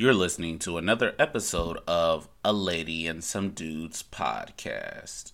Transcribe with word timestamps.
You're 0.00 0.14
listening 0.14 0.58
to 0.60 0.78
another 0.78 1.14
episode 1.18 1.76
of 1.86 2.30
A 2.42 2.54
Lady 2.54 3.06
and 3.06 3.22
Some 3.22 3.50
Dudes 3.50 4.02
podcast. 4.02 5.32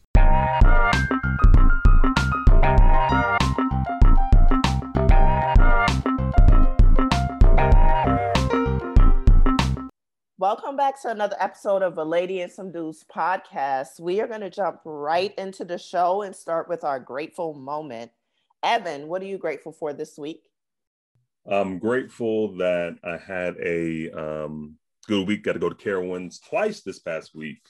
Welcome 10.37 10.77
back 10.77 11.01
to 11.03 11.11
another 11.11 11.37
episode 11.39 11.83
of 11.83 11.97
A 11.97 12.03
Lady 12.03 12.41
and 12.41 12.51
Some 12.51 12.73
Dudes 12.73 13.05
podcast. 13.05 14.01
We 14.01 14.21
are 14.21 14.27
going 14.27 14.41
to 14.41 14.51
jump 14.51 14.81
right 14.85 15.33
into 15.39 15.65
the 15.65 15.79
show 15.79 16.23
and 16.23 16.35
start 16.35 16.69
with 16.69 16.83
our 16.83 16.99
grateful 16.99 17.55
moment. 17.55 18.11
Evan, 18.65 19.07
what 19.07 19.23
are 19.23 19.27
you 19.27 19.39
grateful 19.39 19.71
for 19.71 19.93
this 19.93 20.19
week? 20.19 20.43
I'm 21.49 21.79
grateful 21.79 22.57
that 22.57 22.97
I 23.05 23.17
had 23.17 23.57
a 23.63 24.11
um, 24.11 24.77
good 25.07 25.27
week. 25.29 25.45
Got 25.45 25.53
to 25.53 25.59
go 25.59 25.69
to 25.69 25.75
Carowinds 25.75 26.41
twice 26.41 26.81
this 26.81 26.99
past 26.99 27.35
week. 27.35 27.61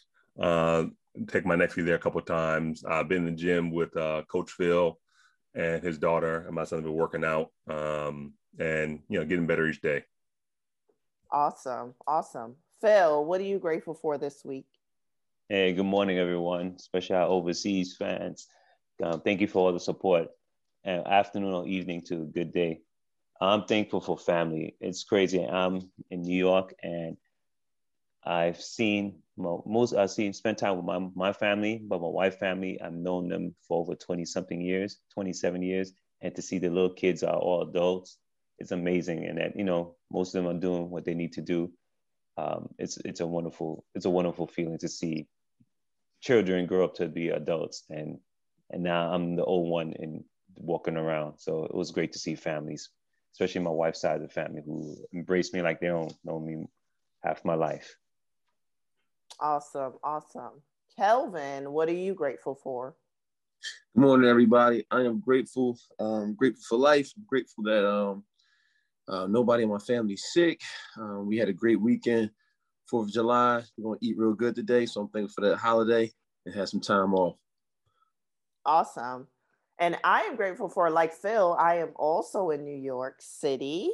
Uh, 0.41 0.87
take 1.28 1.45
my 1.45 1.56
nephew 1.56 1.84
there 1.84 1.95
a 1.95 1.98
couple 1.98 2.20
of 2.20 2.27
times. 2.27 2.84
I've 2.84 3.09
been 3.09 3.27
in 3.27 3.34
the 3.34 3.41
gym 3.42 3.70
with 3.70 3.95
uh, 3.97 4.23
Coach 4.30 4.50
Phil 4.52 4.98
and 5.55 5.83
his 5.83 5.98
daughter, 5.98 6.45
and 6.47 6.55
my 6.55 6.64
son 6.64 6.78
have 6.78 6.84
been 6.84 6.95
working 6.95 7.24
out 7.24 7.50
um, 7.69 8.33
and 8.59 9.00
you 9.09 9.19
know 9.19 9.27
getting 9.27 9.47
better 9.47 9.66
each 9.66 9.83
day. 9.83 10.05
Awesome. 11.30 11.95
Awesome. 12.06 12.56
Phil, 12.80 13.24
what 13.24 13.41
are 13.41 13.45
you 13.45 13.58
grateful 13.58 13.95
for 13.95 14.16
this 14.16 14.45
week? 14.45 14.66
Hey, 15.48 15.74
good 15.74 15.86
morning, 15.86 16.19
everyone, 16.19 16.74
especially 16.78 17.16
our 17.16 17.27
overseas 17.27 17.95
fans. 17.97 18.47
Um, 19.02 19.20
thank 19.20 19.41
you 19.41 19.47
for 19.47 19.66
all 19.66 19.72
the 19.72 19.80
support. 19.80 20.28
And 20.84 21.06
afternoon 21.06 21.52
or 21.52 21.66
evening 21.66 22.02
to 22.06 22.22
a 22.22 22.27
good 22.27 22.52
day. 22.52 22.80
I'm 23.40 23.64
thankful 23.64 24.00
for 24.00 24.16
family. 24.16 24.76
It's 24.80 25.04
crazy. 25.04 25.44
I'm 25.44 25.90
in 26.10 26.22
New 26.22 26.36
York 26.36 26.74
and 26.82 27.16
I've 28.24 28.60
seen 28.60 29.20
most, 29.36 29.94
I've 29.94 30.11
seen, 30.11 30.33
spent 30.33 30.58
time 30.58 30.77
with 30.77 30.86
my, 30.86 30.98
my 31.14 31.33
family, 31.33 31.80
but 31.83 32.00
my 32.00 32.08
wife 32.08 32.38
family, 32.38 32.80
I've 32.80 32.94
known 32.94 33.28
them 33.28 33.55
for 33.69 33.80
over 33.80 33.94
20 33.94 34.24
something 34.24 34.61
years, 34.61 34.98
27 35.14 35.62
years. 35.62 35.92
And 36.22 36.34
to 36.34 36.42
see 36.42 36.58
the 36.58 36.70
little 36.70 36.91
kids 36.94 37.22
are 37.22 37.36
all 37.36 37.62
adults 37.62 38.19
it's 38.58 38.72
amazing 38.72 39.27
and 39.27 39.39
that 39.39 39.56
you 39.56 39.64
know 39.64 39.94
most 40.11 40.34
of 40.34 40.42
them 40.42 40.56
are 40.56 40.58
doing 40.58 40.91
what 40.91 41.05
they 41.05 41.14
need 41.14 41.33
to 41.33 41.41
do 41.41 41.70
um, 42.39 42.68
it's 42.78 42.98
it's 42.98 43.20
a 43.20 43.27
wonderful 43.27 43.84
it's 43.94 44.06
a 44.06 44.11
wonderful 44.11 44.46
feeling 44.46 44.78
to 44.78 44.89
see 44.89 45.27
children 46.20 46.66
grow 46.66 46.84
up 46.84 46.94
to 46.94 47.08
be 47.08 47.28
adults 47.28 47.84
and 47.91 48.18
and 48.70 48.83
now 48.83 49.12
i'm 49.12 49.36
the 49.36 49.44
old 49.44 49.70
one 49.70 49.94
and 49.98 50.24
walking 50.56 50.96
around 50.96 51.39
so 51.39 51.64
it 51.64 51.74
was 51.74 51.91
great 51.91 52.12
to 52.12 52.18
see 52.18 52.34
families 52.34 52.91
especially 53.37 53.61
my 53.61 53.70
wife's 53.70 54.01
side 54.01 54.17
of 54.17 54.23
the 54.23 54.29
family 54.29 54.62
who 54.65 54.97
embraced 55.12 55.53
me 55.53 55.61
like 55.61 55.79
they 55.79 55.89
don't 55.89 56.15
know 56.25 56.41
me 56.41 56.67
half 57.23 57.45
my 57.45 57.55
life 57.55 57.97
awesome 59.41 59.92
awesome 60.03 60.62
kelvin 60.97 61.70
what 61.70 61.87
are 61.87 61.92
you 61.92 62.14
grateful 62.14 62.55
for 62.55 62.97
Good 63.95 64.03
morning, 64.03 64.29
everybody. 64.29 64.84
I 64.91 65.01
am 65.01 65.20
grateful. 65.20 65.79
Um, 65.98 66.34
grateful 66.34 66.62
for 66.69 66.77
life. 66.77 67.11
I'm 67.17 67.25
grateful 67.27 67.64
that 67.64 67.91
um, 67.91 68.25
uh, 69.09 69.27
nobody 69.27 69.62
in 69.62 69.70
my 69.70 69.79
family 69.79 70.17
sick. 70.17 70.61
Um, 70.98 71.27
we 71.27 71.39
had 71.39 71.48
a 71.48 71.55
great 71.55 71.81
weekend, 71.81 72.31
Fourth 72.91 73.09
of 73.09 73.14
July. 73.14 73.62
We're 73.79 73.84
gonna 73.84 73.98
eat 74.03 74.19
real 74.19 74.34
good 74.34 74.55
today, 74.55 74.84
so 74.84 75.01
I'm 75.01 75.09
thankful 75.09 75.33
for 75.42 75.48
that 75.48 75.57
holiday 75.57 76.12
and 76.45 76.55
have 76.55 76.69
some 76.69 76.83
time 76.83 77.14
off. 77.14 77.37
Awesome. 78.67 79.29
And 79.78 79.96
I 80.05 80.22
am 80.22 80.36
grateful 80.36 80.69
for, 80.69 80.91
like 80.91 81.12
Phil, 81.12 81.56
I 81.58 81.77
am 81.77 81.91
also 81.96 82.50
in 82.50 82.64
New 82.64 82.77
York 82.77 83.16
City. 83.20 83.91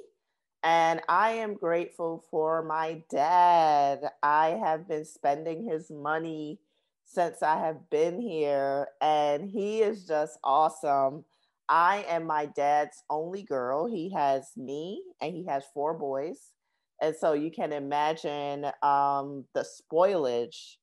And 0.62 1.00
I 1.08 1.32
am 1.32 1.54
grateful 1.54 2.24
for 2.30 2.62
my 2.62 3.02
dad. 3.10 4.00
I 4.22 4.60
have 4.64 4.86
been 4.88 5.04
spending 5.04 5.68
his 5.68 5.90
money 5.90 6.60
since 7.04 7.42
I 7.42 7.58
have 7.58 7.90
been 7.90 8.20
here, 8.20 8.88
and 9.00 9.50
he 9.50 9.82
is 9.82 10.06
just 10.06 10.38
awesome. 10.44 11.24
I 11.68 12.04
am 12.08 12.26
my 12.26 12.46
dad's 12.46 13.02
only 13.10 13.42
girl. 13.42 13.86
He 13.86 14.12
has 14.12 14.52
me 14.56 15.02
and 15.20 15.34
he 15.34 15.46
has 15.46 15.64
four 15.74 15.94
boys. 15.94 16.52
And 17.00 17.14
so 17.16 17.32
you 17.32 17.50
can 17.50 17.72
imagine 17.72 18.66
um, 18.82 19.44
the 19.54 19.64
spoilage 19.64 20.76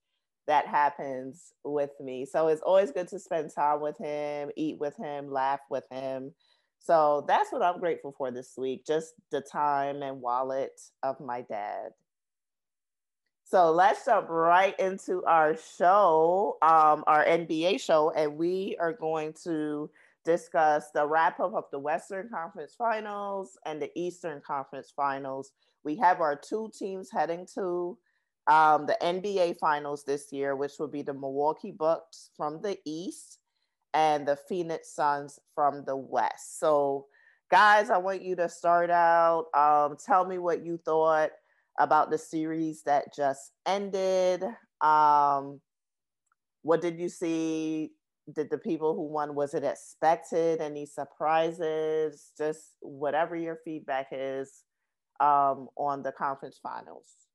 that 0.49 0.65
happens 0.65 1.53
with 1.63 1.91
me. 2.01 2.25
So 2.25 2.47
it's 2.47 2.63
always 2.63 2.91
good 2.91 3.07
to 3.09 3.19
spend 3.19 3.51
time 3.53 3.81
with 3.81 3.99
him, 3.99 4.49
eat 4.57 4.79
with 4.79 4.97
him, 4.97 5.31
laugh 5.31 5.59
with 5.69 5.83
him. 5.91 6.33
So 6.79 7.23
that's 7.27 7.51
what 7.51 7.61
I'm 7.61 7.79
grateful 7.79 8.15
for 8.17 8.31
this 8.31 8.55
week 8.57 8.83
just 8.85 9.13
the 9.29 9.41
time 9.41 10.01
and 10.01 10.21
wallet 10.21 10.81
of 11.03 11.19
my 11.19 11.41
dad. 11.41 11.91
So 13.43 13.71
let's 13.71 14.05
jump 14.05 14.27
right 14.27 14.77
into 14.79 15.23
our 15.25 15.55
show, 15.77 16.57
um, 16.63 17.03
our 17.05 17.23
NBA 17.23 17.79
show, 17.79 18.11
and 18.15 18.35
we 18.35 18.75
are 18.79 18.93
going 18.93 19.33
to 19.43 19.91
discuss 20.25 20.89
the 20.95 21.07
wrap 21.07 21.39
up 21.39 21.53
of 21.53 21.65
the 21.71 21.79
Western 21.79 22.27
Conference 22.29 22.73
Finals 22.75 23.55
and 23.67 23.79
the 23.79 23.91
Eastern 23.95 24.41
Conference 24.45 24.91
Finals. 24.95 25.51
We 25.83 25.95
have 25.97 26.21
our 26.21 26.35
two 26.35 26.71
teams 26.77 27.09
heading 27.11 27.47
to 27.53 27.99
um, 28.49 28.87
the 28.87 28.97
NBA 29.01 29.59
Finals 29.59 30.03
this 30.03 30.33
year, 30.33 30.55
which 30.55 30.73
will 30.79 30.87
be 30.87 31.03
the 31.03 31.13
Milwaukee 31.13 31.71
Bucks 31.71 32.31
from 32.35 32.61
the 32.61 32.77
East 32.83 33.37
and 33.93 34.27
the 34.27 34.35
Phoenix 34.35 34.93
Suns 34.93 35.39
from 35.53 35.83
the 35.85 35.95
West. 35.95 36.59
So, 36.59 37.05
guys, 37.51 37.91
I 37.91 37.97
want 37.97 38.23
you 38.23 38.35
to 38.37 38.49
start 38.49 38.89
out. 38.89 39.45
Um, 39.55 39.97
tell 40.03 40.25
me 40.25 40.39
what 40.39 40.65
you 40.65 40.79
thought 40.83 41.29
about 41.79 42.09
the 42.09 42.17
series 42.17 42.81
that 42.83 43.15
just 43.15 43.51
ended. 43.67 44.43
Um, 44.81 45.61
what 46.63 46.81
did 46.81 46.99
you 46.99 47.07
see 47.07 47.91
did 48.33 48.49
the 48.51 48.57
people 48.57 48.93
who 48.93 49.07
won 49.07 49.33
was 49.33 49.55
it 49.55 49.63
expected 49.63 50.61
any 50.61 50.85
surprises 50.85 52.31
just 52.37 52.75
whatever 52.79 53.35
your 53.35 53.57
feedback 53.65 54.07
is 54.11 54.63
um, 55.19 55.67
on 55.75 56.03
the 56.03 56.11
conference 56.11 56.59
finals 56.61 57.28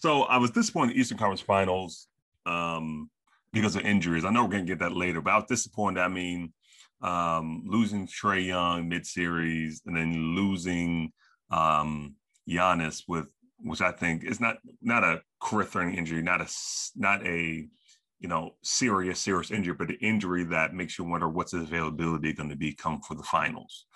so 0.00 0.22
i 0.22 0.36
was 0.36 0.50
disappointed 0.50 0.90
in 0.90 0.96
the 0.96 1.00
eastern 1.00 1.18
conference 1.18 1.40
finals 1.40 2.08
um, 2.46 3.08
because 3.52 3.76
of 3.76 3.84
injuries 3.84 4.24
i 4.24 4.30
know 4.30 4.42
we're 4.42 4.50
going 4.50 4.66
to 4.66 4.70
get 4.70 4.80
that 4.80 4.96
later 4.96 5.20
but 5.20 5.32
i 5.32 5.36
was 5.36 5.46
disappointed 5.48 6.00
i 6.00 6.08
mean 6.08 6.52
um, 7.02 7.62
losing 7.66 8.06
Trae 8.06 8.46
Young 8.46 8.86
mid-series 8.86 9.80
and 9.86 9.96
then 9.96 10.34
losing 10.34 11.12
um, 11.50 12.14
Giannis 12.48 13.04
with 13.08 13.26
which 13.62 13.80
I 13.80 13.92
think 13.92 14.24
is 14.24 14.40
not 14.40 14.56
not 14.82 15.04
a 15.04 15.22
career-threatening 15.40 15.96
injury, 15.96 16.22
not 16.22 16.40
a 16.40 16.48
not 16.96 17.26
a 17.26 17.66
you 18.20 18.28
know, 18.28 18.54
serious, 18.62 19.18
serious 19.18 19.50
injury, 19.50 19.74
but 19.74 19.88
an 19.88 19.96
injury 20.02 20.44
that 20.44 20.74
makes 20.74 20.98
you 20.98 21.04
wonder 21.06 21.28
what's 21.28 21.52
his 21.52 21.62
availability 21.62 22.34
going 22.34 22.50
to 22.50 22.56
be 22.56 22.74
come 22.74 23.00
for 23.00 23.14
the 23.14 23.22
finals. 23.22 23.86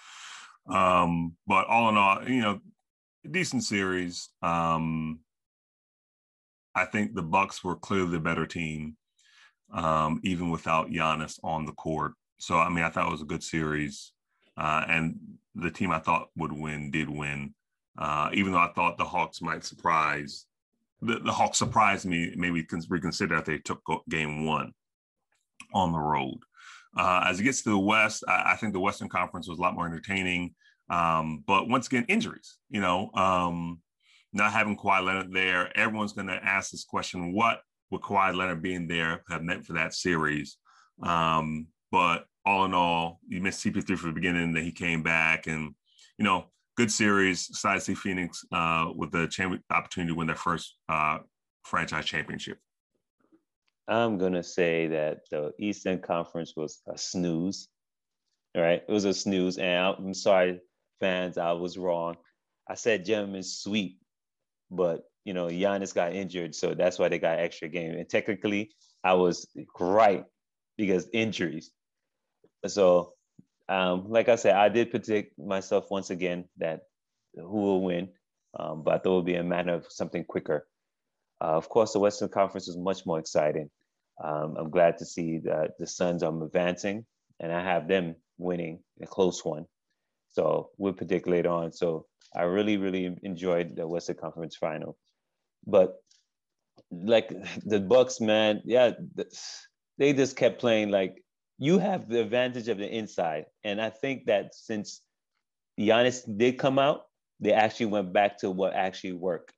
Um, 0.66 1.34
but 1.46 1.66
all 1.66 1.90
in 1.90 1.96
all, 1.98 2.26
you 2.26 2.40
know, 2.40 2.60
decent 3.30 3.64
series. 3.64 4.30
Um, 4.40 5.20
I 6.74 6.84
think 6.84 7.14
the 7.14 7.22
Bucks 7.22 7.62
were 7.62 7.76
clearly 7.76 8.10
the 8.10 8.20
better 8.20 8.46
team, 8.46 8.96
um, 9.72 10.20
even 10.24 10.50
without 10.50 10.90
Giannis 10.90 11.38
on 11.42 11.66
the 11.66 11.72
court. 11.72 12.12
So 12.38 12.58
I 12.58 12.68
mean, 12.68 12.84
I 12.84 12.90
thought 12.90 13.08
it 13.08 13.12
was 13.12 13.22
a 13.22 13.26
good 13.26 13.42
series, 13.42 14.12
uh, 14.56 14.84
and 14.88 15.18
the 15.54 15.70
team 15.70 15.90
I 15.90 16.00
thought 16.00 16.28
would 16.36 16.52
win 16.52 16.90
did 16.90 17.08
win. 17.08 17.54
Uh, 17.96 18.28
even 18.32 18.52
though 18.52 18.58
I 18.58 18.72
thought 18.74 18.98
the 18.98 19.04
Hawks 19.04 19.40
might 19.40 19.64
surprise, 19.64 20.46
the, 21.00 21.20
the 21.20 21.32
Hawks 21.32 21.58
surprised 21.58 22.06
me. 22.06 22.32
Maybe 22.36 22.66
reconsider 22.88 23.36
if 23.36 23.44
they 23.44 23.58
took 23.58 23.80
game 24.08 24.46
one 24.46 24.72
on 25.72 25.92
the 25.92 25.98
road. 25.98 26.38
Uh, 26.96 27.24
as 27.26 27.40
it 27.40 27.44
gets 27.44 27.62
to 27.62 27.70
the 27.70 27.78
West, 27.78 28.24
I, 28.28 28.52
I, 28.52 28.56
think 28.56 28.72
the 28.72 28.80
Western 28.80 29.08
Conference 29.08 29.48
was 29.48 29.58
a 29.58 29.62
lot 29.62 29.74
more 29.74 29.86
entertaining. 29.86 30.54
Um, 30.90 31.42
but 31.46 31.68
once 31.68 31.86
again, 31.86 32.04
injuries. 32.08 32.58
You 32.70 32.80
know, 32.80 33.10
um, 33.14 33.80
not 34.34 34.52
having 34.52 34.76
Kawhi 34.76 35.04
Leonard 35.04 35.32
there, 35.32 35.76
everyone's 35.76 36.12
going 36.12 36.26
to 36.26 36.44
ask 36.44 36.70
this 36.70 36.84
question: 36.84 37.32
What 37.32 37.60
would 37.90 38.02
Kawhi 38.02 38.34
Leonard 38.34 38.62
being 38.62 38.88
there 38.88 39.22
have 39.30 39.42
meant 39.42 39.64
for 39.64 39.74
that 39.74 39.94
series? 39.94 40.58
Um, 41.02 41.68
but 41.90 42.26
all 42.44 42.64
in 42.64 42.74
all, 42.74 43.20
you 43.28 43.40
missed 43.40 43.64
CP3 43.64 43.96
for 43.96 44.08
the 44.08 44.12
beginning, 44.12 44.52
then 44.52 44.64
he 44.64 44.72
came 44.72 45.02
back, 45.02 45.46
and 45.46 45.74
you 46.18 46.24
know, 46.24 46.46
good 46.76 46.90
series. 46.90 47.48
To 47.48 47.80
see 47.80 47.94
Phoenix 47.94 48.44
uh, 48.52 48.90
with 48.94 49.12
the 49.12 49.26
champion 49.28 49.62
opportunity 49.70 50.12
to 50.12 50.16
win 50.16 50.26
their 50.26 50.36
first 50.36 50.76
uh, 50.88 51.18
franchise 51.62 52.04
championship. 52.04 52.58
I'm 53.86 54.18
gonna 54.18 54.42
say 54.42 54.88
that 54.88 55.20
the 55.30 55.52
Eastern 55.58 56.00
Conference 56.00 56.54
was 56.56 56.80
a 56.88 56.96
snooze. 56.96 57.68
All 58.56 58.62
right, 58.62 58.82
it 58.86 58.92
was 58.92 59.04
a 59.04 59.14
snooze, 59.14 59.58
and 59.58 59.96
I'm 59.98 60.14
sorry, 60.14 60.60
fans, 61.00 61.38
I 61.38 61.52
was 61.52 61.76
wrong. 61.76 62.16
I 62.68 62.74
said 62.74 63.04
gentlemen's 63.04 63.58
sweep, 63.58 63.98
but 64.70 65.02
you 65.24 65.34
know 65.34 65.46
Giannis 65.46 65.94
got 65.94 66.14
injured, 66.14 66.54
so 66.54 66.74
that's 66.74 66.98
why 66.98 67.08
they 67.08 67.18
got 67.18 67.38
extra 67.38 67.68
game. 67.68 67.92
And 67.92 68.08
technically, 68.08 68.72
I 69.02 69.14
was 69.14 69.46
right 69.78 70.24
because 70.76 71.08
injuries. 71.12 71.70
So 72.66 73.14
um, 73.68 74.10
like 74.10 74.28
I 74.28 74.36
said, 74.36 74.54
I 74.54 74.68
did 74.68 74.90
predict 74.90 75.38
myself 75.38 75.90
once 75.90 76.10
again 76.10 76.44
that 76.58 76.82
who 77.34 77.60
will 77.60 77.82
win. 77.82 78.08
Um, 78.58 78.82
but 78.82 78.94
I 78.94 78.98
thought 78.98 79.20
it 79.20 79.26
be 79.26 79.34
a 79.34 79.42
matter 79.42 79.74
of 79.74 79.86
something 79.90 80.24
quicker. 80.24 80.66
Uh, 81.40 81.56
of 81.56 81.68
course, 81.68 81.92
the 81.92 81.98
Western 81.98 82.28
Conference 82.28 82.68
is 82.68 82.76
much 82.76 83.04
more 83.04 83.18
exciting. 83.18 83.70
Um, 84.22 84.56
I'm 84.56 84.70
glad 84.70 84.98
to 84.98 85.04
see 85.04 85.38
that 85.38 85.72
the 85.78 85.86
Suns 85.86 86.22
are 86.22 86.44
advancing, 86.44 87.04
and 87.40 87.52
I 87.52 87.62
have 87.62 87.88
them 87.88 88.14
winning 88.38 88.80
a 89.02 89.06
close 89.06 89.44
one. 89.44 89.66
So 90.34 90.70
we'll 90.78 90.92
predict 90.92 91.28
later 91.28 91.50
on. 91.50 91.72
So 91.72 92.06
I 92.34 92.42
really, 92.42 92.76
really 92.76 93.16
enjoyed 93.22 93.76
the 93.76 93.86
Western 93.86 94.16
Conference 94.16 94.56
final. 94.56 94.96
But 95.64 95.94
like 96.90 97.32
the 97.64 97.80
Bucks, 97.80 98.20
man, 98.20 98.60
yeah, 98.64 98.92
they 99.98 100.12
just 100.12 100.36
kept 100.36 100.60
playing 100.60 100.90
like 100.90 101.22
you 101.58 101.78
have 101.78 102.08
the 102.08 102.20
advantage 102.20 102.68
of 102.68 102.78
the 102.78 102.88
inside. 102.88 103.44
And 103.62 103.80
I 103.80 103.90
think 103.90 104.26
that 104.26 104.54
since 104.54 105.02
Giannis 105.78 106.22
did 106.36 106.58
come 106.58 106.80
out, 106.80 107.02
they 107.38 107.52
actually 107.52 107.86
went 107.86 108.12
back 108.12 108.38
to 108.38 108.50
what 108.50 108.74
actually 108.74 109.12
worked. 109.12 109.52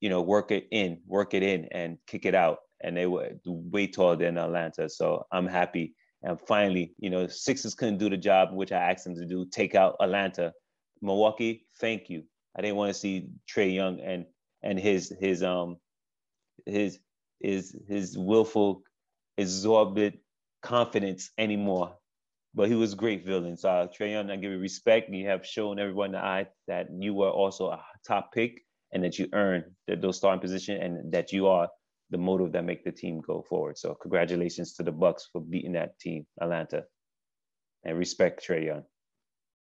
You 0.00 0.08
know, 0.08 0.22
work 0.22 0.50
it 0.50 0.66
in, 0.72 1.00
work 1.06 1.34
it 1.34 1.42
in, 1.42 1.68
and 1.70 1.98
kick 2.06 2.24
it 2.24 2.34
out. 2.34 2.58
And 2.82 2.96
they 2.96 3.06
were 3.06 3.32
way 3.44 3.86
taller 3.86 4.16
than 4.16 4.38
Atlanta. 4.38 4.88
So 4.88 5.26
I'm 5.30 5.46
happy. 5.46 5.94
And 6.22 6.40
finally, 6.40 6.92
you 6.98 7.10
know, 7.10 7.26
Sixers 7.26 7.74
couldn't 7.74 7.98
do 7.98 8.08
the 8.08 8.16
job 8.16 8.52
which 8.52 8.72
I 8.72 8.90
asked 8.90 9.04
them 9.04 9.16
to 9.16 9.26
do, 9.26 9.44
take 9.46 9.74
out 9.74 9.96
Atlanta. 10.00 10.52
Milwaukee, 11.00 11.66
thank 11.80 12.08
you. 12.08 12.22
I 12.56 12.62
didn't 12.62 12.76
want 12.76 12.92
to 12.92 12.98
see 12.98 13.28
Trae 13.48 13.74
Young 13.74 14.00
and 14.00 14.26
and 14.62 14.78
his 14.78 15.12
his 15.20 15.42
um 15.42 15.78
his 16.66 17.00
his 17.40 17.76
his 17.88 18.16
willful 18.16 18.82
exorbitant 19.36 20.20
confidence 20.62 21.30
anymore. 21.38 21.96
But 22.54 22.68
he 22.68 22.74
was 22.74 22.92
a 22.92 22.96
great 22.96 23.24
villain. 23.24 23.56
So 23.56 23.68
uh, 23.68 23.86
Trae 23.88 24.12
Young, 24.12 24.30
I 24.30 24.36
give 24.36 24.52
you 24.52 24.58
respect. 24.58 25.10
You 25.10 25.26
have 25.28 25.46
shown 25.46 25.78
everyone 25.78 26.12
the 26.12 26.18
eye 26.18 26.46
that 26.68 26.88
you 26.96 27.14
were 27.14 27.30
also 27.30 27.70
a 27.70 27.82
top 28.06 28.32
pick 28.32 28.62
and 28.92 29.02
that 29.02 29.18
you 29.18 29.28
earned 29.32 29.64
the, 29.88 29.96
those 29.96 30.18
starting 30.18 30.40
position 30.40 30.80
and 30.80 31.12
that 31.12 31.32
you 31.32 31.48
are 31.48 31.68
the 32.12 32.18
motive 32.18 32.52
that 32.52 32.64
make 32.64 32.84
the 32.84 32.92
team 32.92 33.20
go 33.20 33.42
forward. 33.48 33.76
So 33.78 33.94
congratulations 33.94 34.74
to 34.74 34.82
the 34.82 34.92
Bucks 34.92 35.28
for 35.32 35.40
beating 35.40 35.72
that 35.72 35.98
team, 35.98 36.26
Atlanta, 36.40 36.84
and 37.84 37.98
respect 37.98 38.46
Trae 38.46 38.66
Young. 38.66 38.84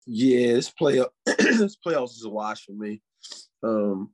Yeah, 0.05 0.53
this 0.53 0.69
play 0.69 1.01
this 1.25 1.77
playoffs 1.85 2.15
is 2.15 2.25
a 2.25 2.29
wash 2.29 2.65
for 2.65 2.71
me. 2.71 3.01
Um, 3.63 4.09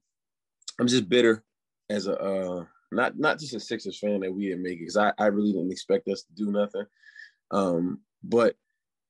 I'm 0.78 0.88
just 0.88 1.08
bitter 1.08 1.44
as 1.90 2.08
a 2.08 2.20
uh, 2.20 2.66
not 2.92 3.18
not 3.18 3.40
just 3.40 3.56
a 3.56 3.60
Sixers 3.60 3.98
fan 3.98 4.20
that 4.20 4.34
we 4.34 4.48
didn't 4.50 4.64
make 4.64 4.74
it 4.74 4.80
because 4.82 4.98
I, 4.98 5.14
I 5.18 5.28
really 5.28 5.54
didn't 5.54 5.72
expect 5.72 6.10
us 6.10 6.24
to 6.24 6.34
do 6.34 6.52
nothing. 6.52 6.86
Um, 7.52 8.02
but 8.22 8.56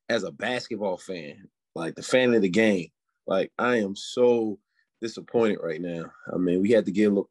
as 0.07 0.23
a 0.23 0.31
basketball 0.31 0.97
fan, 0.97 1.49
like 1.73 1.95
the 1.95 2.03
fan 2.03 2.35
of 2.35 2.43
the 2.43 2.49
game, 2.49 2.89
like 3.25 3.51
I 3.57 3.77
am 3.77 3.95
so 3.95 4.59
disappointed 5.01 5.59
right 5.63 5.81
now. 5.81 6.05
I 6.31 6.37
mean, 6.37 6.61
we 6.61 6.71
had 6.71 6.85
to 6.85 6.91
give 6.91 7.13
Le- 7.13 7.23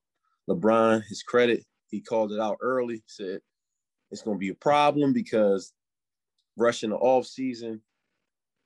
LeBron 0.49 1.05
his 1.08 1.23
credit. 1.23 1.64
He 1.94 2.00
called 2.00 2.32
it 2.32 2.41
out 2.41 2.58
early, 2.61 3.05
said 3.06 3.41
it's 4.11 4.23
going 4.23 4.37
to 4.37 4.41
be 4.41 4.49
a 4.49 4.55
problem 4.55 5.12
because 5.12 5.73
rushing 6.56 6.91
the 6.91 6.96
off 6.96 7.25
season, 7.25 7.81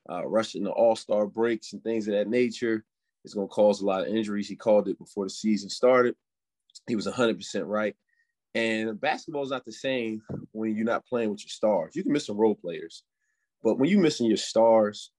uh, 0.09 0.25
rushing 0.25 0.63
the 0.63 0.71
All 0.71 0.95
Star 0.95 1.27
breaks 1.27 1.73
and 1.73 1.83
things 1.83 2.07
of 2.07 2.15
that 2.15 2.27
nature 2.27 2.83
is 3.23 3.35
going 3.35 3.47
to 3.47 3.53
cause 3.53 3.81
a 3.81 3.85
lot 3.85 4.01
of 4.01 4.07
injuries. 4.07 4.49
He 4.49 4.55
called 4.55 4.87
it 4.87 4.97
before 4.97 5.25
the 5.25 5.29
season 5.29 5.69
started. 5.69 6.15
He 6.87 6.95
was 6.95 7.05
100% 7.05 7.63
right. 7.67 7.95
And 8.55 8.99
basketball 8.99 9.43
is 9.43 9.51
not 9.51 9.63
the 9.63 9.71
same 9.71 10.23
when 10.53 10.75
you're 10.75 10.85
not 10.85 11.05
playing 11.05 11.29
with 11.29 11.43
your 11.43 11.49
stars. 11.49 11.95
You 11.95 12.01
can 12.01 12.11
miss 12.11 12.25
some 12.25 12.37
role 12.37 12.55
players, 12.55 13.03
but 13.63 13.77
when 13.77 13.91
you're 13.91 14.01
missing 14.01 14.25
your 14.25 14.37
stars, 14.37 15.11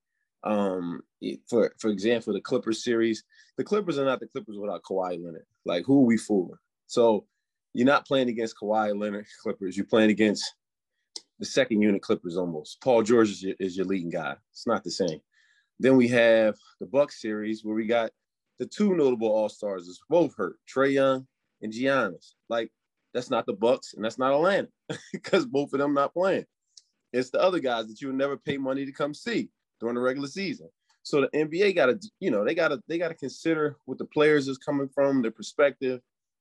um, 0.42 1.02
for 1.48 1.72
for 1.78 1.90
example, 1.90 2.32
the 2.32 2.40
Clippers 2.40 2.82
series, 2.82 3.22
the 3.56 3.62
Clippers 3.62 3.98
are 3.98 4.04
not 4.04 4.18
the 4.18 4.26
Clippers 4.26 4.56
without 4.58 4.82
Kawhi 4.82 5.22
Leonard. 5.22 5.46
Like, 5.64 5.84
who 5.84 6.02
are 6.02 6.06
we 6.06 6.16
fooling? 6.16 6.58
So 6.86 7.26
you're 7.74 7.86
not 7.86 8.06
playing 8.06 8.28
against 8.28 8.56
Kawhi 8.60 8.98
Leonard 8.98 9.26
Clippers. 9.42 9.76
You're 9.76 9.86
playing 9.86 10.10
against 10.10 10.54
the 11.38 11.46
second 11.46 11.80
unit 11.80 12.02
Clippers 12.02 12.36
almost. 12.36 12.80
Paul 12.80 13.02
George 13.02 13.30
is 13.30 13.42
your, 13.42 13.54
is 13.58 13.76
your 13.76 13.86
leading 13.86 14.10
guy. 14.10 14.34
It's 14.52 14.66
not 14.66 14.84
the 14.84 14.90
same. 14.90 15.20
Then 15.78 15.96
we 15.96 16.08
have 16.08 16.56
the 16.80 16.86
Bucks 16.86 17.20
series 17.20 17.64
where 17.64 17.74
we 17.74 17.86
got 17.86 18.10
the 18.58 18.66
two 18.66 18.94
notable 18.94 19.28
All 19.28 19.48
Stars 19.48 19.88
is 19.88 20.00
both 20.10 20.36
hurt, 20.36 20.56
Trae 20.72 20.92
Young 20.92 21.26
and 21.62 21.72
Giannis. 21.72 22.34
Like 22.48 22.70
that's 23.14 23.30
not 23.30 23.46
the 23.46 23.54
Bucks 23.54 23.94
and 23.94 24.04
that's 24.04 24.18
not 24.18 24.34
Atlanta 24.34 24.68
because 25.12 25.46
both 25.46 25.72
of 25.72 25.80
them 25.80 25.94
not 25.94 26.12
playing. 26.12 26.44
It's 27.12 27.30
the 27.30 27.40
other 27.40 27.58
guys 27.58 27.86
that 27.88 28.00
you 28.00 28.08
would 28.08 28.16
never 28.16 28.36
pay 28.36 28.58
money 28.58 28.84
to 28.84 28.92
come 28.92 29.14
see 29.14 29.48
during 29.80 29.94
the 29.94 30.00
regular 30.00 30.28
season. 30.28 30.68
So 31.02 31.22
the 31.22 31.28
NBA 31.28 31.74
got 31.74 31.86
to, 31.86 31.98
you 32.20 32.30
know, 32.30 32.44
they 32.44 32.54
got 32.54 32.68
to 32.68 32.80
they 32.86 32.98
got 32.98 33.08
to 33.08 33.14
consider 33.14 33.76
what 33.86 33.98
the 33.98 34.04
players 34.04 34.48
is 34.48 34.58
coming 34.58 34.88
from, 34.88 35.22
their 35.22 35.30
perspective, 35.30 36.00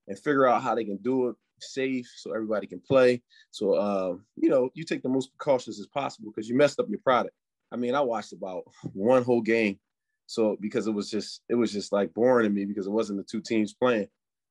and 0.10 0.20
figure 0.20 0.46
out 0.48 0.62
how 0.62 0.76
they 0.76 0.84
can 0.84 0.98
do 0.98 1.30
it 1.30 1.36
safe 1.62 2.12
so 2.18 2.34
everybody 2.34 2.68
can 2.68 2.82
play. 2.82 3.22
So 3.52 3.74
uh, 3.74 4.16
you 4.36 4.50
know, 4.50 4.70
you 4.74 4.84
take 4.84 5.04
the 5.04 5.10
most 5.10 5.32
precautions 5.38 5.80
as 5.80 5.88
possible 5.88 6.32
because 6.36 6.50
you 6.50 6.58
messed 6.58 6.80
up 6.80 6.90
your 6.90 7.00
product. 7.00 7.36
I 7.72 7.78
mean, 7.78 7.96
I 7.96 8.02
watched 8.02 8.34
about 8.34 8.64
one 8.94 9.24
whole 9.24 9.42
game, 9.42 9.80
so 10.26 10.58
because 10.60 10.88
it 10.88 10.92
was 10.92 11.10
just 11.10 11.42
it 11.48 11.56
was 11.56 11.72
just 11.72 11.94
like 11.94 12.14
boring 12.14 12.46
to 12.46 12.50
me 12.50 12.66
because 12.66 12.88
it 12.88 12.92
wasn't 12.92 13.20
the 13.20 13.24
two 13.24 13.42
teams 13.42 13.74
playing. 13.74 14.10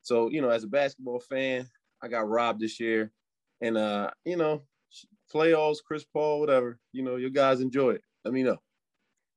So, 0.08 0.30
you 0.30 0.40
know, 0.40 0.48
as 0.48 0.64
a 0.64 0.68
basketball 0.68 1.20
fan, 1.20 1.68
I 2.02 2.08
got 2.08 2.28
robbed 2.28 2.60
this 2.60 2.80
year. 2.80 3.12
And, 3.60 3.76
uh, 3.76 4.10
you 4.24 4.36
know, 4.36 4.62
playoffs, 5.32 5.82
Chris 5.84 6.04
Paul, 6.04 6.40
whatever, 6.40 6.78
you 6.92 7.02
know, 7.02 7.16
you 7.16 7.30
guys 7.30 7.60
enjoy 7.60 7.90
it. 7.90 8.02
Let 8.24 8.32
me 8.32 8.42
know. 8.42 8.56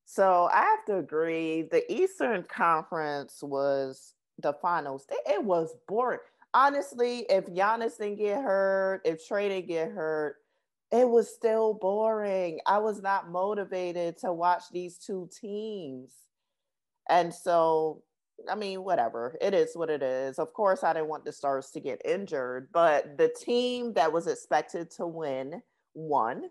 So 0.05 0.49
I 0.51 0.61
have 0.61 0.85
to 0.87 0.97
agree. 0.97 1.63
The 1.63 1.91
Eastern 1.91 2.43
Conference 2.43 3.39
was 3.41 4.13
the 4.41 4.53
finals. 4.53 5.05
It 5.09 5.43
was 5.43 5.75
boring. 5.87 6.19
Honestly, 6.53 7.25
if 7.29 7.45
Giannis 7.47 7.97
didn't 7.97 8.17
get 8.17 8.41
hurt, 8.41 9.01
if 9.05 9.27
Trae 9.27 9.49
didn't 9.49 9.67
get 9.67 9.91
hurt, 9.91 10.35
it 10.91 11.07
was 11.09 11.33
still 11.33 11.73
boring. 11.73 12.59
I 12.65 12.79
was 12.79 13.01
not 13.01 13.31
motivated 13.31 14.17
to 14.19 14.33
watch 14.33 14.63
these 14.71 14.97
two 14.97 15.29
teams. 15.39 16.13
And 17.09 17.33
so 17.33 18.03
I 18.49 18.55
mean, 18.55 18.83
whatever. 18.83 19.37
It 19.41 19.53
is 19.53 19.75
what 19.75 19.89
it 19.89 20.01
is. 20.01 20.39
Of 20.39 20.53
course, 20.53 20.83
I 20.83 20.93
didn't 20.93 21.09
want 21.09 21.25
the 21.25 21.31
Stars 21.31 21.69
to 21.71 21.79
get 21.79 22.01
injured, 22.05 22.69
but 22.71 23.17
the 23.17 23.29
team 23.29 23.93
that 23.93 24.11
was 24.11 24.27
expected 24.27 24.91
to 24.91 25.05
win 25.05 25.61
won. 25.93 26.43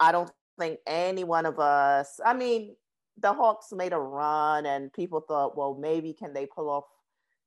I 0.00 0.12
don't 0.12 0.30
think 0.58 0.78
any 0.86 1.24
one 1.24 1.46
of 1.46 1.58
us, 1.58 2.20
I 2.24 2.34
mean, 2.34 2.76
the 3.18 3.32
Hawks 3.32 3.68
made 3.72 3.92
a 3.92 3.98
run 3.98 4.66
and 4.66 4.92
people 4.92 5.20
thought, 5.20 5.56
well, 5.56 5.76
maybe 5.80 6.14
can 6.14 6.32
they 6.32 6.46
pull 6.46 6.70
off, 6.70 6.84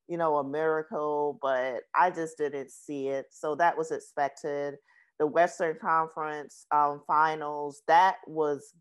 you 0.07 0.17
know, 0.17 0.37
a 0.37 0.43
miracle, 0.43 1.39
but 1.41 1.81
I 1.95 2.11
just 2.11 2.37
didn't 2.37 2.71
see 2.71 3.07
it. 3.07 3.25
So 3.31 3.55
that 3.55 3.77
was 3.77 3.91
expected. 3.91 4.75
The 5.19 5.27
Western 5.27 5.77
Conference 5.81 6.65
um, 6.71 7.01
finals, 7.07 7.81
that 7.87 8.17
was 8.27 8.73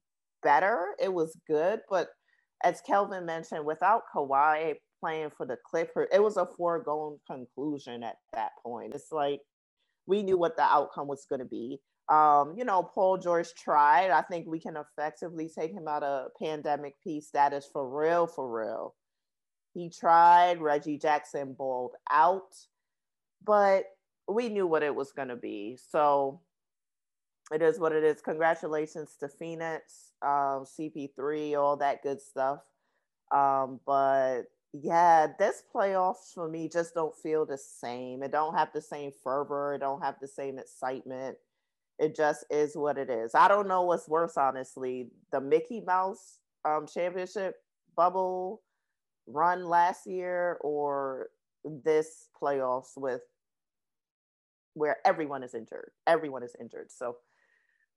better. 0.43 0.89
It 1.01 1.13
was 1.13 1.39
good, 1.47 1.81
but 1.89 2.09
as 2.65 2.81
Kelvin 2.81 3.27
mentioned, 3.27 3.65
without 3.65 4.03
Kawhi 4.15 4.75
playing 5.01 5.31
for 5.37 5.47
the 5.47 5.59
Clippers, 5.71 6.09
it 6.13 6.23
was 6.23 6.37
a 6.37 6.49
foregone 6.57 7.19
conclusion 7.31 8.03
at 8.03 8.17
that 8.33 8.53
point. 8.63 8.95
It's 8.95 9.13
like 9.13 9.41
we 10.07 10.23
knew 10.23 10.39
what 10.39 10.57
the 10.57 10.63
outcome 10.63 11.07
was 11.07 11.27
going 11.29 11.41
to 11.41 11.45
be. 11.47 11.79
Um, 12.09 12.55
you 12.57 12.65
know, 12.65 12.83
Paul 12.83 13.19
George 13.19 13.55
tried. 13.55 14.11
I 14.11 14.23
think 14.23 14.47
we 14.47 14.61
can 14.61 14.77
effectively 14.77 15.49
take 15.49 15.73
him 15.73 15.89
out 15.89 16.03
of 16.03 16.31
pandemic 16.41 16.97
P 17.03 17.21
status 17.21 17.69
for 17.73 17.89
real, 17.89 18.27
for 18.27 18.51
real. 18.51 18.95
He 19.73 19.91
tried. 19.91 20.61
Reggie 20.61 20.99
Jackson 20.99 21.55
bowled 21.55 21.95
out, 22.11 22.55
but 23.45 23.85
we 24.29 24.49
knew 24.49 24.67
what 24.67 24.83
it 24.83 24.95
was 24.95 25.13
going 25.13 25.29
to 25.29 25.37
be. 25.37 25.79
So 25.91 26.41
it 27.53 27.63
is 27.63 27.79
what 27.79 27.93
it 27.93 28.05
is. 28.05 28.21
Congratulations 28.23 29.17
to 29.21 29.29
Phoenix, 29.29 30.13
um, 30.23 30.65
CP3, 30.65 31.59
all 31.59 31.77
that 31.77 32.03
good 32.03 32.21
stuff. 32.21 32.61
Um, 33.33 33.81
but 33.87 34.43
yeah, 34.73 35.29
this 35.39 35.63
playoffs 35.75 36.33
for 36.35 36.49
me 36.49 36.69
just 36.69 36.95
don't 36.95 37.15
feel 37.15 37.47
the 37.47 37.59
same. 37.59 38.23
It 38.23 38.33
don't 38.33 38.57
have 38.57 38.73
the 38.73 38.83
same 38.83 39.13
fervor. 39.23 39.75
It 39.75 39.81
don't 39.81 40.03
have 40.03 40.17
the 40.21 40.29
same 40.29 40.59
excitement. 40.59 41.37
It 41.99 42.17
just 42.17 42.45
is 42.51 42.77
what 42.77 42.99
it 42.99 43.09
is. 43.09 43.35
I 43.35 43.49
don't 43.49 43.69
know 43.69 43.83
what's 43.83 44.09
worse, 44.09 44.37
honestly. 44.37 45.09
The 45.31 45.41
Mickey 45.41 45.81
Mouse 45.81 46.39
um, 46.65 46.87
championship 46.87 47.57
bubble 47.97 48.63
run 49.27 49.65
last 49.65 50.07
year 50.07 50.59
or 50.63 51.29
this 51.65 52.29
playoffs 52.41 52.97
with 52.97 53.23
where 54.75 54.97
everyone 55.05 55.43
is 55.43 55.55
injured. 55.55 55.91
Everyone 56.07 56.43
is 56.43 56.57
injured. 56.61 56.91
So 56.91 57.17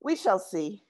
we 0.01 0.16
shall 0.16 0.39
see. 0.39 0.84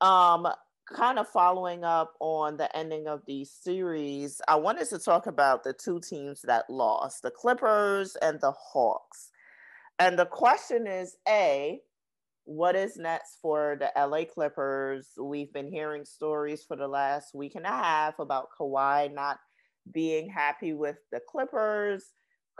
Um, 0.00 0.46
kind 0.94 1.18
of 1.18 1.26
following 1.28 1.84
up 1.84 2.12
on 2.20 2.58
the 2.58 2.74
ending 2.76 3.08
of 3.08 3.22
the 3.26 3.44
series, 3.44 4.40
I 4.46 4.56
wanted 4.56 4.88
to 4.90 4.98
talk 4.98 5.26
about 5.26 5.64
the 5.64 5.72
two 5.72 6.00
teams 6.00 6.42
that 6.42 6.70
lost 6.70 7.22
the 7.22 7.30
Clippers 7.30 8.16
and 8.22 8.40
the 8.40 8.52
Hawks. 8.52 9.30
And 9.98 10.18
the 10.18 10.26
question 10.26 10.86
is 10.86 11.16
A, 11.26 11.80
what 12.46 12.76
is 12.76 12.96
next 12.96 13.38
for 13.42 13.76
the 13.78 13.90
LA 14.00 14.24
Clippers? 14.24 15.08
We've 15.20 15.52
been 15.52 15.70
hearing 15.70 16.04
stories 16.04 16.64
for 16.66 16.76
the 16.76 16.86
last 16.86 17.34
week 17.34 17.56
and 17.56 17.66
a 17.66 17.70
half 17.70 18.20
about 18.20 18.48
Kawhi 18.58 19.12
not 19.12 19.38
being 19.92 20.30
happy 20.30 20.72
with 20.72 20.96
the 21.10 21.20
Clippers. 21.28 22.04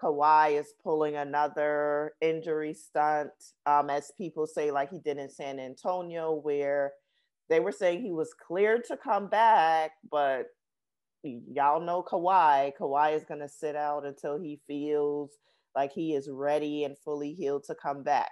Kawhi 0.03 0.59
is 0.61 0.75
pulling 0.83 1.15
another 1.15 2.15
injury 2.21 2.75
stunt, 2.75 3.31
um, 3.65 3.89
as 3.89 4.11
people 4.19 4.47
say, 4.49 4.73
like 4.73 4.91
he 4.91 4.99
did 4.99 5.19
in 5.19 5.31
San 5.31 5.61
Antonio, 5.61 6.35
where 6.35 6.93
they 7.49 7.61
were 7.61 7.73
saying 7.73 8.03
he 8.03 8.13
was 8.13 8.35
cleared 8.35 8.85
to 8.87 8.97
come 8.97 9.29
back, 9.29 9.93
but 10.11 10.47
y'all 11.23 11.81
know 11.81 12.03
Kawhi. 12.03 12.73
Kawhi 12.79 13.17
is 13.17 13.25
going 13.25 13.41
to 13.41 13.49
sit 13.49 13.77
out 13.77 14.05
until 14.05 14.37
he 14.37 14.61
feels 14.67 15.31
like 15.77 15.93
he 15.93 16.15
is 16.15 16.29
ready 16.29 16.83
and 16.83 16.99
fully 16.99 17.35
healed 17.35 17.63
to 17.69 17.77
come 17.77 18.03
back. 18.03 18.31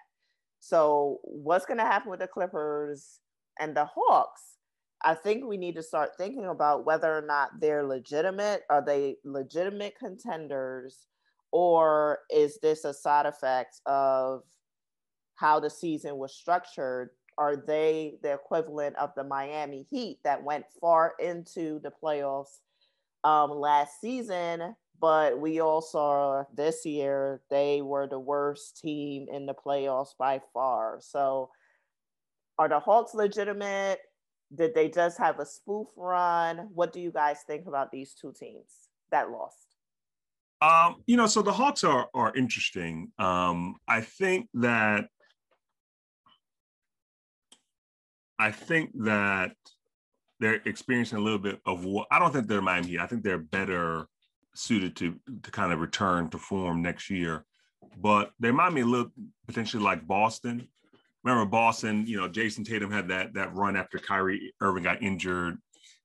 So, 0.67 1.21
what's 1.25 1.67
going 1.67 1.77
to 1.77 1.85
happen 1.85 2.11
with 2.11 2.21
the 2.21 2.27
Clippers 2.27 3.21
and 3.61 3.77
the 3.77 3.85
Hawks? 3.85 4.57
I 5.05 5.15
think 5.15 5.45
we 5.45 5.59
need 5.59 5.75
to 5.75 5.83
start 5.83 6.13
thinking 6.17 6.47
about 6.47 6.87
whether 6.87 7.15
or 7.15 7.21
not 7.21 7.61
they're 7.61 7.85
legitimate. 7.85 8.63
Are 8.71 8.83
they 8.83 9.17
legitimate 9.25 9.99
contenders? 9.99 11.05
Or 11.53 12.21
is 12.31 12.59
this 12.63 12.87
a 12.87 12.95
side 12.95 13.27
effect 13.27 13.83
of 13.85 14.41
how 15.35 15.61
the 15.61 15.69
season 15.69 16.17
was 16.17 16.35
structured? 16.35 17.11
Are 17.37 17.57
they 17.57 18.15
the 18.23 18.33
equivalent 18.33 18.97
of 18.97 19.11
the 19.15 19.25
Miami 19.25 19.87
Heat 19.91 20.21
that 20.25 20.45
went 20.45 20.65
far 20.81 21.13
into 21.21 21.79
the 21.81 21.93
playoffs 22.03 22.61
um, 23.23 23.51
last 23.51 24.01
season? 24.01 24.75
But 25.05 25.39
we 25.39 25.61
all 25.61 25.83
saw 25.83 26.45
this 26.55 26.87
year 26.87 27.43
they 27.51 27.83
were 27.83 28.07
the 28.07 28.19
worst 28.19 28.81
team 28.81 29.27
in 29.31 29.45
the 29.45 29.53
playoffs 29.53 30.17
by 30.19 30.41
far. 30.55 30.97
So, 31.03 31.51
are 32.59 32.71
the 32.71 32.81
Hawks 32.81 33.13
legitimate? 33.13 33.99
Did 34.55 34.75
they 34.75 34.89
just 34.89 35.19
have 35.19 35.41
a 35.41 35.45
spoof 35.45 35.89
run? 35.95 36.71
What 36.73 36.95
do 36.95 37.01
you 37.01 37.11
guys 37.11 37.41
think 37.47 37.67
about 37.67 37.93
these 37.93 38.15
two 38.15 38.33
teams 38.33 38.89
that 39.11 39.31
lost? 39.31 39.77
Um, 40.63 41.03
you 41.07 41.19
know, 41.19 41.27
so 41.27 41.43
the 41.43 41.53
Hawks 41.53 41.85
are 41.85 42.09
are 42.15 42.35
interesting. 42.35 43.13
Um, 43.19 43.75
I 43.87 44.01
think 44.01 44.49
that 44.55 45.09
I 48.39 48.53
think 48.53 48.93
that 49.01 49.53
they're 50.41 50.63
experiencing 50.65 51.19
a 51.19 51.21
little 51.21 51.39
bit 51.39 51.61
of 51.67 51.85
what 51.85 52.07
I 52.11 52.19
don't 52.19 52.33
think 52.33 52.49
they're 52.49 52.63
Miami. 52.63 52.99
I 52.99 53.07
think 53.07 53.23
they're 53.23 53.37
better 53.37 54.09
suited 54.55 54.97
to 54.97 55.17
to 55.43 55.51
kind 55.51 55.73
of 55.73 55.81
return 55.81 56.29
to 56.31 56.39
form 56.39 56.83
next 56.83 57.11
year. 57.11 57.45
But 57.97 58.33
they 58.41 58.49
remind 58.49 58.75
me 58.75 58.81
a 58.81 58.87
little 58.87 59.11
potentially 59.47 59.83
like 59.83 60.07
Boston 60.07 60.69
remember 61.25 61.51
Boston, 61.51 62.07
you 62.07 62.21
know, 62.21 62.29
Jayson 62.29 62.65
Tatum 62.65 62.91
had 62.91 63.09
that 63.09 63.35
that 63.35 63.55
run 63.55 63.77
after 63.77 63.99
Kyrie 63.99 64.55
Irving 64.61 64.85
got 64.85 65.03
injured 65.03 65.57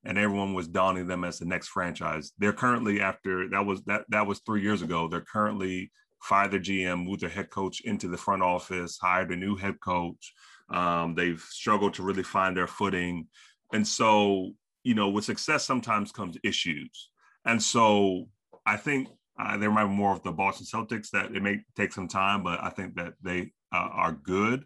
and 0.06 0.18
everyone 0.18 0.54
was 0.54 0.68
donning 0.68 1.08
them 1.08 1.26
as 1.26 1.40
the 1.40 1.46
next 1.46 1.68
franchise. 1.68 2.32
They're 2.40 2.54
currently 2.54 3.02
after 3.02 3.50
that 3.50 3.66
was 3.66 3.84
that 3.84 4.06
that 4.10 4.26
was 4.26 4.40
3 4.46 4.62
years 4.62 4.82
ago. 4.82 5.08
They're 5.08 5.22
currently 5.22 5.92
fired 6.22 6.52
their 6.52 6.60
GM, 6.60 7.06
moved 7.06 7.22
their 7.22 7.30
head 7.30 7.50
coach 7.50 7.82
into 7.82 8.08
the 8.08 8.18
front 8.18 8.42
office, 8.42 8.98
hired 8.98 9.32
a 9.32 9.36
new 9.36 9.56
head 9.56 9.80
coach. 9.82 10.34
Um, 10.70 11.16
they've 11.16 11.42
struggled 11.50 11.96
to 11.96 12.04
really 12.04 12.24
find 12.24 12.56
their 12.56 12.68
footing. 12.68 13.28
And 13.74 13.88
so, 13.88 14.52
you 14.84 14.96
know, 14.96 15.10
with 15.10 15.26
success 15.26 15.66
sometimes 15.66 16.12
comes 16.12 16.38
issues. 16.44 17.10
And 17.46 17.62
so 17.62 18.28
I 18.70 18.78
think 18.78 19.08
uh, 19.40 19.58
they 19.58 19.68
might 19.68 19.86
be 19.86 19.90
more 19.90 20.14
of 20.14 20.22
the 20.22 20.32
Boston 20.32 20.68
Celtics 20.68 21.10
that 21.10 21.34
it 21.36 21.42
may 21.42 21.62
take 21.76 21.92
some 21.92 22.08
time, 22.08 22.44
but 22.44 22.64
I 22.64 22.70
think 22.70 22.96
that 22.96 23.14
they 23.24 23.52
uh, 23.74 23.90
are 23.92 24.12
good 24.12 24.66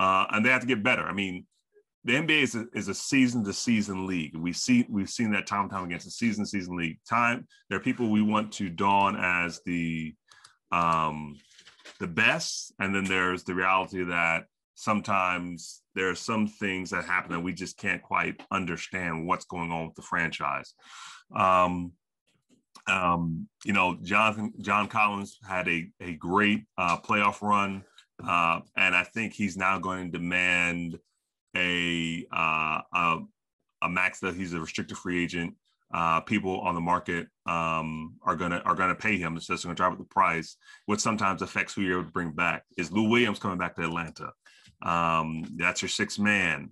uh, 0.00 0.24
and 0.30 0.44
they 0.44 0.48
have 0.48 0.62
to 0.62 0.66
get 0.66 0.82
better. 0.82 1.02
I 1.02 1.12
mean, 1.12 1.44
the 2.04 2.14
NBA 2.14 2.42
is 2.42 2.54
a, 2.54 2.64
is 2.72 2.88
a 2.88 2.94
season 2.94 3.44
to 3.44 3.52
season 3.52 4.06
league. 4.06 4.34
We 4.34 4.54
see 4.54 4.86
we've 4.88 5.10
seen 5.10 5.32
that 5.32 5.46
time 5.46 5.62
and 5.62 5.70
time 5.70 5.84
again. 5.84 5.96
It's 5.96 6.06
a 6.06 6.10
season 6.10 6.46
season 6.46 6.76
league. 6.76 6.98
Time 7.06 7.46
there 7.68 7.78
are 7.78 7.82
people 7.82 8.08
we 8.08 8.22
want 8.22 8.52
to 8.52 8.70
dawn 8.70 9.16
as 9.20 9.60
the 9.66 10.14
um, 10.72 11.38
the 12.00 12.06
best, 12.06 12.72
and 12.80 12.94
then 12.94 13.04
there's 13.04 13.44
the 13.44 13.54
reality 13.54 14.02
that 14.04 14.46
sometimes 14.76 15.82
there 15.94 16.08
are 16.08 16.14
some 16.14 16.48
things 16.48 16.90
that 16.90 17.04
happen 17.04 17.32
that 17.32 17.40
we 17.40 17.52
just 17.52 17.76
can't 17.76 18.02
quite 18.02 18.42
understand 18.50 19.26
what's 19.26 19.44
going 19.44 19.70
on 19.70 19.86
with 19.86 19.94
the 19.94 20.02
franchise. 20.02 20.74
Um, 21.36 21.92
um, 22.86 23.48
you 23.64 23.72
know, 23.72 23.96
Jonathan 24.02 24.52
John 24.60 24.88
Collins 24.88 25.38
had 25.46 25.68
a 25.68 25.88
a 26.00 26.14
great 26.14 26.64
uh, 26.76 26.98
playoff 26.98 27.42
run. 27.42 27.84
Uh, 28.26 28.60
and 28.76 28.94
I 28.94 29.02
think 29.02 29.32
he's 29.32 29.56
now 29.56 29.78
going 29.78 30.12
to 30.12 30.18
demand 30.18 30.98
a 31.56 32.26
uh, 32.32 32.80
a, 32.94 33.18
a, 33.82 33.88
max 33.88 34.20
that 34.20 34.34
he's 34.34 34.52
a 34.52 34.60
restricted 34.60 34.96
free 34.96 35.22
agent. 35.22 35.54
Uh, 35.92 36.20
people 36.20 36.60
on 36.60 36.74
the 36.74 36.80
market 36.80 37.26
um, 37.46 38.14
are 38.22 38.36
gonna 38.36 38.62
are 38.64 38.74
gonna 38.74 38.94
pay 38.94 39.18
him. 39.18 39.36
It's 39.36 39.46
just 39.46 39.64
gonna 39.64 39.74
drive 39.74 39.92
up 39.92 39.98
the 39.98 40.04
price, 40.04 40.56
which 40.86 41.00
sometimes 41.00 41.42
affects 41.42 41.74
who 41.74 41.82
you're 41.82 41.98
able 41.98 42.04
to 42.04 42.12
bring 42.12 42.30
back. 42.30 42.64
Is 42.78 42.92
Lou 42.92 43.08
Williams 43.08 43.38
coming 43.38 43.58
back 43.58 43.74
to 43.76 43.82
Atlanta? 43.82 44.32
Um, 44.82 45.44
that's 45.56 45.82
your 45.82 45.88
sixth 45.88 46.18
man. 46.18 46.70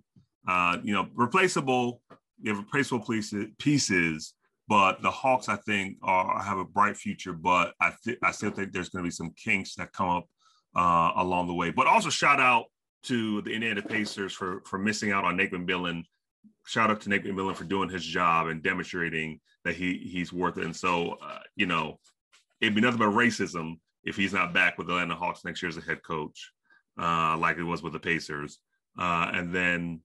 Uh, 0.48 0.78
you 0.82 0.94
know, 0.94 1.08
replaceable. 1.14 2.00
You 2.40 2.54
have 2.54 2.64
replaceable 2.64 3.04
pieces, 3.04 3.48
pieces, 3.58 4.32
but 4.70 5.02
the 5.02 5.10
Hawks, 5.10 5.48
I 5.48 5.56
think, 5.56 5.96
are 6.00 6.40
have 6.40 6.58
a 6.58 6.64
bright 6.64 6.96
future. 6.96 7.32
But 7.32 7.74
I 7.80 7.92
th- 8.04 8.18
I 8.22 8.30
still 8.30 8.52
think 8.52 8.72
there's 8.72 8.88
going 8.88 9.02
to 9.04 9.08
be 9.08 9.12
some 9.12 9.32
kinks 9.32 9.74
that 9.74 9.92
come 9.92 10.08
up 10.08 10.28
uh, 10.76 11.10
along 11.16 11.48
the 11.48 11.54
way. 11.54 11.70
But 11.70 11.88
also 11.88 12.08
shout 12.08 12.38
out 12.38 12.66
to 13.02 13.42
the 13.42 13.50
Indiana 13.50 13.82
Pacers 13.82 14.32
for 14.32 14.62
for 14.64 14.78
missing 14.78 15.10
out 15.10 15.24
on 15.24 15.36
Nate 15.36 15.50
McMillan. 15.50 16.04
Shout 16.66 16.88
out 16.88 17.00
to 17.00 17.08
Nate 17.08 17.24
McMillan 17.24 17.56
for 17.56 17.64
doing 17.64 17.90
his 17.90 18.04
job 18.04 18.46
and 18.46 18.62
demonstrating 18.62 19.40
that 19.64 19.74
he 19.74 19.94
he's 19.98 20.32
worth 20.32 20.56
it. 20.56 20.64
And 20.64 20.76
so, 20.76 21.18
uh, 21.20 21.40
you 21.56 21.66
know, 21.66 21.98
it'd 22.60 22.76
be 22.76 22.80
nothing 22.80 23.00
but 23.00 23.08
racism 23.08 23.80
if 24.04 24.16
he's 24.16 24.32
not 24.32 24.54
back 24.54 24.78
with 24.78 24.86
the 24.86 24.92
Atlanta 24.92 25.16
Hawks 25.16 25.44
next 25.44 25.62
year 25.62 25.68
as 25.68 25.78
a 25.78 25.82
head 25.82 26.02
coach, 26.04 26.52
uh, 26.96 27.36
like 27.36 27.58
it 27.58 27.64
was 27.64 27.82
with 27.82 27.92
the 27.92 27.98
Pacers. 27.98 28.60
Uh, 28.96 29.32
and 29.34 29.52
then 29.52 30.00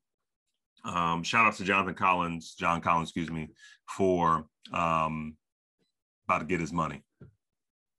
um, 0.85 1.23
shout 1.23 1.45
out 1.45 1.55
to 1.55 1.63
Jonathan 1.63 1.95
Collins, 1.95 2.55
John 2.57 2.81
Collins, 2.81 3.09
excuse 3.09 3.31
me, 3.31 3.49
for 3.97 4.45
um, 4.71 5.35
about 6.27 6.39
to 6.39 6.45
get 6.45 6.59
his 6.59 6.71
money. 6.71 7.03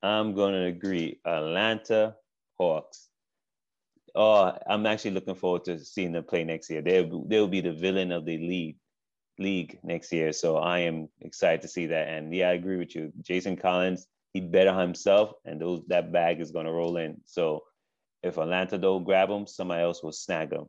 I'm 0.03 0.35
going 0.35 0.55
to 0.55 0.67
agree. 0.67 1.21
Atlanta 1.27 2.15
Hawks. 2.59 3.09
Oh, 4.15 4.57
I'm 4.67 4.87
actually 4.87 5.11
looking 5.11 5.35
forward 5.35 5.65
to 5.65 5.79
seeing 5.85 6.13
them 6.13 6.25
play 6.25 6.45
next 6.45 6.71
year. 6.71 6.81
They'll 6.81 7.25
they'll 7.27 7.49
be 7.49 7.61
the 7.61 7.73
villain 7.73 8.13
of 8.13 8.25
the 8.25 8.39
league 8.39 8.77
league 9.39 9.79
next 9.83 10.13
year. 10.13 10.33
So 10.33 10.57
I 10.57 10.79
am 10.81 11.09
excited 11.21 11.61
to 11.63 11.69
see 11.69 11.87
that. 11.89 12.09
And 12.09 12.35
yeah, 12.35 12.49
I 12.49 12.53
agree 12.53 12.77
with 12.79 12.95
you. 12.95 13.13
Jason 13.21 13.57
Collins, 13.57 14.07
he 14.33 14.41
better 14.41 14.73
himself, 14.73 15.33
and 15.45 15.61
those 15.61 15.83
that 15.89 16.13
bag 16.13 16.41
is 16.41 16.51
going 16.51 16.67
to 16.67 16.73
roll 16.73 16.97
in. 16.97 17.21
So 17.27 17.65
if 18.23 18.39
Atlanta 18.39 18.79
don't 18.79 19.05
grab 19.05 19.29
him, 19.29 19.47
somebody 19.47 19.83
else 19.83 20.03
will 20.03 20.13
snag 20.13 20.53
him. 20.53 20.67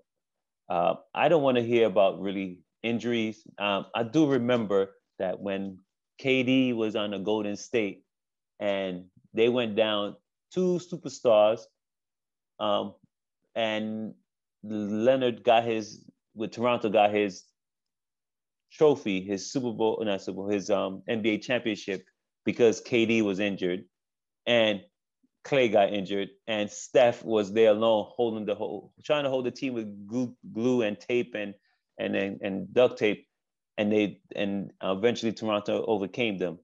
Uh, 0.70 0.96
I 1.14 1.30
don't 1.30 1.44
want 1.44 1.58
to 1.58 1.64
hear 1.64 1.88
about 1.88 2.20
really 2.22 2.60
injuries. 2.84 3.42
Um, 3.58 3.86
I 3.96 4.04
do 4.04 4.28
remember 4.28 4.90
that 5.20 5.40
when 5.40 5.80
KD 6.22 6.76
was 6.76 6.96
on 6.96 7.12
the 7.12 7.20
Golden 7.20 7.56
State 7.56 8.04
and 8.60 9.06
they 9.34 9.50
went 9.50 9.76
down 9.76 10.16
two 10.54 10.80
superstars 10.80 11.62
um, 12.60 12.96
and 13.56 14.14
Leonard 14.64 15.44
got 15.44 15.64
his 15.64 16.04
with 16.36 16.52
Toronto 16.52 16.90
got 16.90 17.14
his 17.14 17.44
trophy, 18.72 19.22
his 19.22 19.52
Super 19.52 19.72
Bowl, 19.72 20.02
not 20.04 20.22
Super 20.22 20.36
Bowl, 20.36 20.50
his 20.50 20.70
um, 20.70 21.02
NBA 21.10 21.42
championship 21.42 22.04
because 22.46 22.82
KD 22.82 23.24
was 23.24 23.40
injured 23.40 23.84
and 24.46 24.82
Clay 25.48 25.70
got 25.70 25.94
injured 25.94 26.30
and 26.46 26.70
Steph 26.70 27.24
was 27.24 27.54
there 27.54 27.72
alone 27.72 28.06
holding 28.10 28.46
the 28.46 28.54
whole, 28.54 28.92
trying 29.06 29.24
to 29.24 29.30
hold 29.30 29.46
the 29.46 29.52
team 29.52 29.74
with 29.74 30.06
glue, 30.06 30.36
glue 30.52 30.82
and 30.82 31.00
tape 31.00 31.36
and 31.36 31.54
and 31.98 32.18
and, 32.18 32.42
and 32.42 32.74
duct 32.74 33.00
tape, 33.00 33.26
and 33.78 33.90
they 33.90 34.20
and 34.36 34.74
eventually 34.84 35.32
Toronto 35.32 35.86
overcame 35.86 36.38
them. 36.38 36.60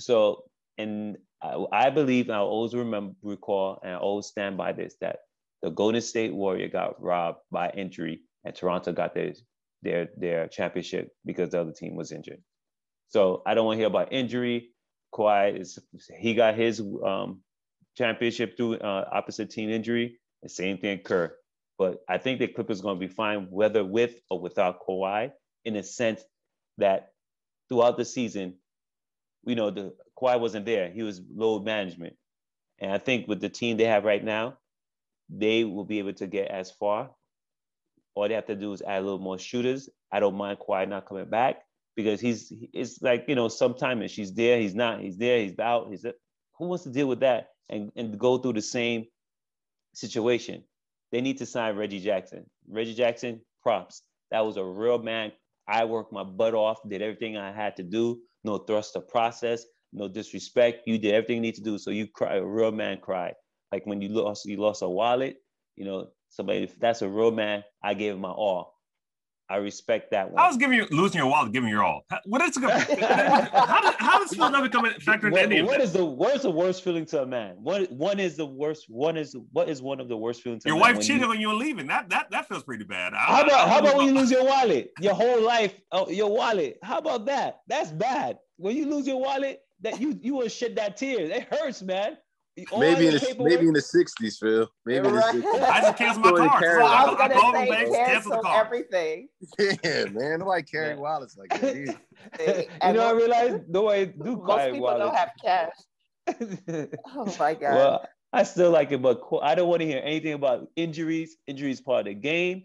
So 0.00 0.42
and 0.76 1.18
I, 1.40 1.64
I 1.70 1.90
believe 1.90 2.30
I 2.30 2.38
always 2.38 2.74
remember, 2.74 3.14
recall, 3.22 3.78
and 3.84 3.92
I 3.92 3.98
always 3.98 4.26
stand 4.26 4.56
by 4.56 4.72
this 4.72 4.96
that 5.00 5.20
the 5.62 5.70
Golden 5.70 6.00
State 6.00 6.34
Warrior 6.34 6.68
got 6.68 7.00
robbed 7.00 7.38
by 7.52 7.70
injury, 7.70 8.22
and 8.44 8.56
Toronto 8.56 8.90
got 8.92 9.14
their 9.14 9.34
their 9.82 10.08
their 10.16 10.48
championship 10.48 11.12
because 11.24 11.50
the 11.50 11.60
other 11.60 11.72
team 11.72 11.94
was 11.94 12.10
injured. 12.10 12.42
So 13.06 13.42
I 13.46 13.54
don't 13.54 13.66
want 13.66 13.76
to 13.76 13.82
hear 13.82 13.86
about 13.86 14.12
injury. 14.12 14.70
Kawhi 15.14 15.60
is 15.60 15.78
he 16.18 16.34
got 16.34 16.56
his 16.56 16.80
um, 16.80 17.42
championship 17.96 18.56
through 18.56 18.76
uh, 18.78 19.08
opposite 19.12 19.50
team 19.50 19.70
injury. 19.70 20.18
The 20.42 20.48
same 20.48 20.78
thing 20.78 20.98
occurred. 20.98 21.32
But 21.78 22.02
I 22.08 22.18
think 22.18 22.38
the 22.38 22.48
Clippers 22.48 22.80
going 22.80 23.00
to 23.00 23.06
be 23.06 23.12
fine 23.12 23.48
whether 23.50 23.84
with 23.84 24.20
or 24.30 24.40
without 24.40 24.80
Kawhi, 24.86 25.32
in 25.64 25.76
a 25.76 25.82
sense 25.82 26.22
that 26.78 27.12
throughout 27.68 27.96
the 27.96 28.04
season, 28.04 28.54
you 29.44 29.54
know, 29.54 29.70
the 29.70 29.94
Kawhi 30.20 30.38
wasn't 30.40 30.66
there. 30.66 30.90
He 30.90 31.02
was 31.02 31.20
load 31.34 31.64
management. 31.64 32.16
And 32.78 32.92
I 32.92 32.98
think 32.98 33.28
with 33.28 33.40
the 33.40 33.48
team 33.48 33.76
they 33.76 33.84
have 33.84 34.04
right 34.04 34.22
now, 34.22 34.58
they 35.28 35.64
will 35.64 35.84
be 35.84 35.98
able 35.98 36.14
to 36.14 36.26
get 36.26 36.48
as 36.48 36.70
far. 36.70 37.10
All 38.14 38.28
they 38.28 38.34
have 38.34 38.46
to 38.46 38.56
do 38.56 38.72
is 38.72 38.82
add 38.82 39.00
a 39.00 39.02
little 39.02 39.18
more 39.18 39.38
shooters. 39.38 39.88
I 40.12 40.20
don't 40.20 40.36
mind 40.36 40.58
Kawhi 40.58 40.88
not 40.88 41.06
coming 41.06 41.26
back. 41.30 41.62
because 41.96 42.20
he's 42.20 42.52
it's 42.72 43.02
like 43.02 43.24
you 43.28 43.34
know 43.34 43.48
sometimes 43.48 44.10
she's 44.10 44.32
there, 44.32 44.60
he's 44.60 44.74
not, 44.74 45.00
he's 45.00 45.18
there, 45.18 45.40
he's 45.40 45.58
out, 45.58 45.88
he's 45.90 46.04
who 46.56 46.66
wants 46.66 46.84
to 46.84 46.90
deal 46.90 47.06
with 47.06 47.20
that 47.20 47.48
and 47.70 47.90
and 47.96 48.18
go 48.18 48.38
through 48.38 48.54
the 48.54 48.62
same 48.62 49.06
situation? 49.94 50.64
They 51.12 51.20
need 51.20 51.38
to 51.38 51.46
sign 51.46 51.76
Reggie 51.76 52.00
Jackson. 52.00 52.44
Reggie 52.68 52.94
Jackson, 52.94 53.40
props. 53.62 54.02
That 54.30 54.44
was 54.46 54.56
a 54.56 54.64
real 54.64 54.98
man. 54.98 55.32
I 55.66 55.84
worked 55.84 56.12
my 56.12 56.24
butt 56.24 56.54
off, 56.54 56.78
did 56.88 57.02
everything 57.02 57.36
I 57.36 57.52
had 57.52 57.76
to 57.76 57.82
do. 57.82 58.20
No 58.44 58.58
thrust 58.58 58.96
of 58.96 59.08
process, 59.08 59.64
no 59.92 60.08
disrespect. 60.08 60.82
You 60.86 60.98
did 60.98 61.14
everything 61.14 61.36
you 61.36 61.42
need 61.42 61.56
to 61.56 61.62
do. 61.62 61.78
So 61.78 61.90
you 61.90 62.08
cry, 62.08 62.36
a 62.36 62.44
real 62.44 62.72
man 62.72 62.98
cried. 63.00 63.34
Like 63.72 63.86
when 63.86 64.00
you 64.00 64.08
lost, 64.08 64.46
you 64.46 64.56
lost 64.56 64.82
a 64.82 64.88
wallet, 64.88 65.36
you 65.76 65.84
know, 65.84 66.08
somebody, 66.30 66.64
if 66.64 66.78
that's 66.78 67.02
a 67.02 67.08
real 67.08 67.30
man, 67.30 67.64
I 67.82 67.94
gave 67.94 68.14
him 68.14 68.20
my 68.20 68.30
all. 68.30 68.74
I 69.50 69.56
respect 69.56 70.12
that 70.12 70.30
one. 70.30 70.40
I 70.40 70.46
was 70.46 70.56
giving 70.56 70.78
you 70.78 70.86
losing 70.92 71.18
your 71.18 71.28
wallet, 71.28 71.50
giving 71.52 71.68
you 71.68 71.74
your 71.74 71.84
all. 71.84 72.04
What 72.24 72.40
is 72.42 72.56
how, 72.56 72.68
does, 72.68 73.94
how 73.98 74.18
does 74.20 74.30
Philadelphia 74.30 74.68
come 74.70 74.84
in 74.84 74.92
factor 75.00 75.26
into 75.26 75.42
any 75.42 75.60
what 75.62 75.80
is 75.80 75.92
the 75.92 76.04
what 76.04 76.36
is 76.36 76.42
the 76.42 76.50
worst 76.50 76.84
feeling 76.84 77.04
to 77.06 77.22
a 77.22 77.26
man? 77.26 77.56
One 77.58 77.84
one 77.86 78.20
is 78.20 78.36
the 78.36 78.46
worst. 78.46 78.86
One 78.88 79.16
is 79.16 79.34
what 79.50 79.68
is 79.68 79.82
one 79.82 79.98
of 80.00 80.08
the 80.08 80.16
worst 80.16 80.42
feelings. 80.42 80.62
To 80.62 80.68
a 80.68 80.72
man. 80.72 80.78
Your 80.78 80.94
wife 80.94 81.04
cheated 81.04 81.24
on 81.24 81.40
you 81.40 81.50
and 81.50 81.58
leaving. 81.58 81.88
That 81.88 82.08
that 82.10 82.30
that 82.30 82.48
feels 82.48 82.62
pretty 82.62 82.84
bad. 82.84 83.12
I, 83.12 83.16
how 83.18 83.42
about 83.42 83.68
how 83.68 83.78
about 83.80 83.96
when 83.96 84.06
you 84.06 84.14
lose 84.14 84.30
your 84.30 84.44
wallet? 84.44 84.92
Your 85.00 85.14
whole 85.14 85.42
life, 85.42 85.74
oh, 85.90 86.08
your 86.08 86.30
wallet. 86.30 86.78
How 86.84 86.98
about 86.98 87.26
that? 87.26 87.62
That's 87.66 87.90
bad. 87.90 88.38
When 88.56 88.76
you 88.76 88.88
lose 88.88 89.06
your 89.06 89.20
wallet, 89.20 89.62
that 89.80 90.00
you 90.00 90.16
you 90.22 90.36
will 90.36 90.48
shed 90.48 90.76
that 90.76 90.96
tear. 90.96 91.22
It 91.22 91.48
hurts, 91.50 91.82
man. 91.82 92.18
Maybe 92.76 93.06
in 93.06 93.14
the 93.14 93.36
maybe 93.38 93.66
in 93.68 93.74
the 93.74 93.80
sixties, 93.80 94.38
Phil. 94.38 94.68
Maybe 94.84 95.08
right. 95.08 95.34
in 95.34 95.40
the 95.40 95.46
60s. 95.48 95.62
I 95.62 95.80
just 95.80 95.96
cancel 95.96 96.22
my 96.22 96.48
card. 96.48 96.62
So 96.62 96.86
I, 96.86 97.06
was 97.06 97.16
gonna 97.16 97.34
I, 97.34 97.66
say 97.66 97.68
cancel, 97.68 97.94
cancel 97.94 98.30
the 98.32 98.38
card. 98.38 98.66
everything. 98.66 99.28
Yeah, 99.58 100.04
man. 100.06 100.38
Nobody 100.40 100.62
carrying 100.62 100.96
yeah. 100.96 101.02
wallets 101.02 101.36
like 101.36 101.60
that. 101.60 101.76
you 102.86 102.92
know, 102.92 103.06
I 103.06 103.12
realized 103.12 103.68
nobody 103.68 104.06
do 104.06 104.36
Most 104.36 104.64
people 104.64 104.80
wallets. 104.80 104.98
don't 105.00 105.14
have 105.14 105.30
cash. 105.42 106.90
oh 107.14 107.36
my 107.38 107.54
god. 107.54 107.74
Well, 107.74 108.06
I 108.32 108.42
still 108.44 108.70
like 108.70 108.92
it, 108.92 109.02
but 109.02 109.20
I 109.42 109.54
don't 109.54 109.68
want 109.68 109.80
to 109.80 109.86
hear 109.86 110.00
anything 110.04 110.34
about 110.34 110.68
injuries. 110.76 111.36
Injuries 111.46 111.80
part 111.80 112.00
of 112.00 112.06
the 112.06 112.14
game. 112.14 112.64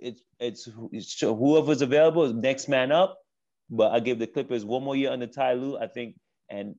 It's 0.00 0.22
it's, 0.38 0.68
it's 0.92 1.20
whoever's 1.20 1.82
available, 1.82 2.24
is 2.24 2.32
next 2.32 2.68
man 2.68 2.92
up. 2.92 3.18
But 3.68 3.92
I 3.92 4.00
give 4.00 4.18
the 4.18 4.26
Clippers 4.26 4.64
one 4.64 4.82
more 4.82 4.96
year 4.96 5.10
under 5.10 5.26
Ty 5.26 5.54
Lue, 5.54 5.78
I 5.78 5.86
think, 5.86 6.16
and 6.48 6.74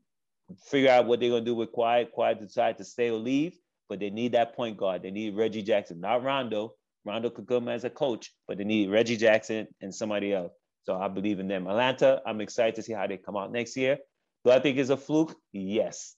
figure 0.66 0.90
out 0.90 1.06
what 1.06 1.20
they're 1.20 1.30
gonna 1.30 1.46
do 1.46 1.56
with 1.56 1.72
Kawhi. 1.72 2.08
Kawhi 2.16 2.40
decide 2.40 2.78
to 2.78 2.84
stay 2.84 3.10
or 3.10 3.18
leave, 3.18 3.58
but 3.90 4.00
they 4.00 4.10
need 4.10 4.34
that 4.34 4.56
point 4.56 4.78
guard. 4.78 5.04
They 5.04 5.12
need 5.12 5.36
Reggie 5.36 5.64
Jackson, 5.64 6.00
not 6.00 6.24
Rondo. 6.24 6.76
Rondo 7.06 7.30
could 7.30 7.48
come 7.48 7.68
as 7.68 7.84
a 7.84 7.90
coach, 7.90 8.32
but 8.48 8.58
they 8.58 8.64
need 8.64 8.90
Reggie 8.90 9.18
Jackson 9.18 9.68
and 9.82 9.94
somebody 9.94 10.34
else. 10.34 10.54
So 10.84 10.96
I 10.96 11.08
believe 11.08 11.40
in 11.40 11.48
them. 11.48 11.68
Atlanta, 11.68 12.22
I'm 12.26 12.42
excited 12.42 12.76
to 12.76 12.84
see 12.84 12.94
how 12.94 13.08
they 13.08 13.18
come 13.18 13.38
out 13.38 13.52
next 13.52 13.76
year. 13.78 13.98
Do 14.46 14.52
I 14.52 14.60
think 14.60 14.78
it's 14.78 14.90
a 14.90 14.98
fluke? 14.98 15.36
Yes. 15.52 16.16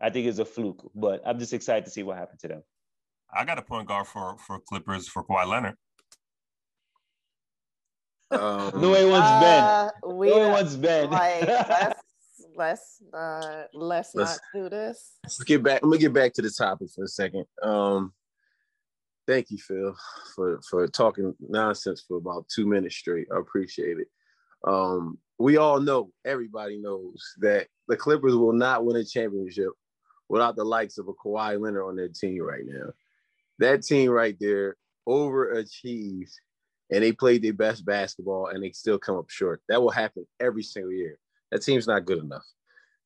I 0.00 0.10
think 0.10 0.26
it's 0.26 0.38
a 0.38 0.44
fluke, 0.44 0.90
but 0.94 1.22
I'm 1.26 1.38
just 1.38 1.52
excited 1.52 1.84
to 1.84 1.90
see 1.90 2.02
what 2.02 2.16
happens 2.16 2.40
to 2.42 2.48
them. 2.48 2.62
I 3.32 3.44
got 3.44 3.58
a 3.58 3.62
point 3.62 3.86
guard 3.86 4.06
for 4.06 4.36
for 4.38 4.58
Clippers 4.60 5.06
for 5.08 5.22
Kawhi 5.24 5.46
Leonard. 5.46 5.76
Um, 8.30 8.80
no 8.80 8.90
one 8.90 9.10
wants 9.10 9.28
uh, 9.28 9.90
Ben. 10.02 10.16
We, 10.16 10.30
no 10.30 10.38
one 10.38 10.50
wants 10.52 10.76
Ben. 10.76 11.10
Like, 11.10 11.48
let's 12.56 13.02
uh 13.12 13.64
let's, 13.72 14.14
let's 14.14 14.32
not 14.32 14.40
do 14.54 14.68
this. 14.68 15.16
Let's 15.24 15.42
get 15.44 15.62
back. 15.62 15.82
Let 15.82 15.90
me 15.90 15.98
get 15.98 16.12
back 16.12 16.32
to 16.34 16.42
the 16.42 16.50
topic 16.50 16.88
for 16.94 17.04
a 17.04 17.08
second. 17.08 17.44
Um 17.62 18.12
thank 19.26 19.50
you, 19.50 19.58
Phil, 19.58 19.96
for 20.34 20.60
for 20.68 20.86
talking 20.88 21.34
nonsense 21.40 22.04
for 22.06 22.16
about 22.16 22.48
two 22.48 22.66
minutes 22.66 22.96
straight. 22.96 23.28
I 23.34 23.38
appreciate 23.38 23.98
it. 23.98 24.08
Um, 24.66 25.18
we 25.38 25.56
all 25.56 25.80
know, 25.80 26.10
everybody 26.24 26.76
knows 26.76 27.22
that 27.38 27.68
the 27.88 27.96
Clippers 27.96 28.34
will 28.34 28.52
not 28.52 28.84
win 28.84 28.96
a 28.96 29.04
championship 29.04 29.70
without 30.28 30.56
the 30.56 30.64
likes 30.64 30.98
of 30.98 31.08
a 31.08 31.14
Kawhi 31.14 31.60
Leonard 31.60 31.84
on 31.84 31.96
their 31.96 32.08
team 32.08 32.42
right 32.42 32.64
now. 32.64 32.90
That 33.58 33.82
team 33.82 34.10
right 34.10 34.36
there 34.38 34.76
overachieves 35.08 36.32
and 36.90 37.02
they 37.02 37.12
played 37.12 37.42
their 37.42 37.52
best 37.52 37.84
basketball 37.84 38.48
and 38.48 38.62
they 38.62 38.72
still 38.72 38.98
come 38.98 39.16
up 39.16 39.30
short. 39.30 39.62
That 39.68 39.80
will 39.80 39.90
happen 39.90 40.26
every 40.38 40.62
single 40.62 40.92
year. 40.92 41.18
That 41.50 41.62
team's 41.62 41.86
not 41.86 42.04
good 42.04 42.18
enough. 42.18 42.46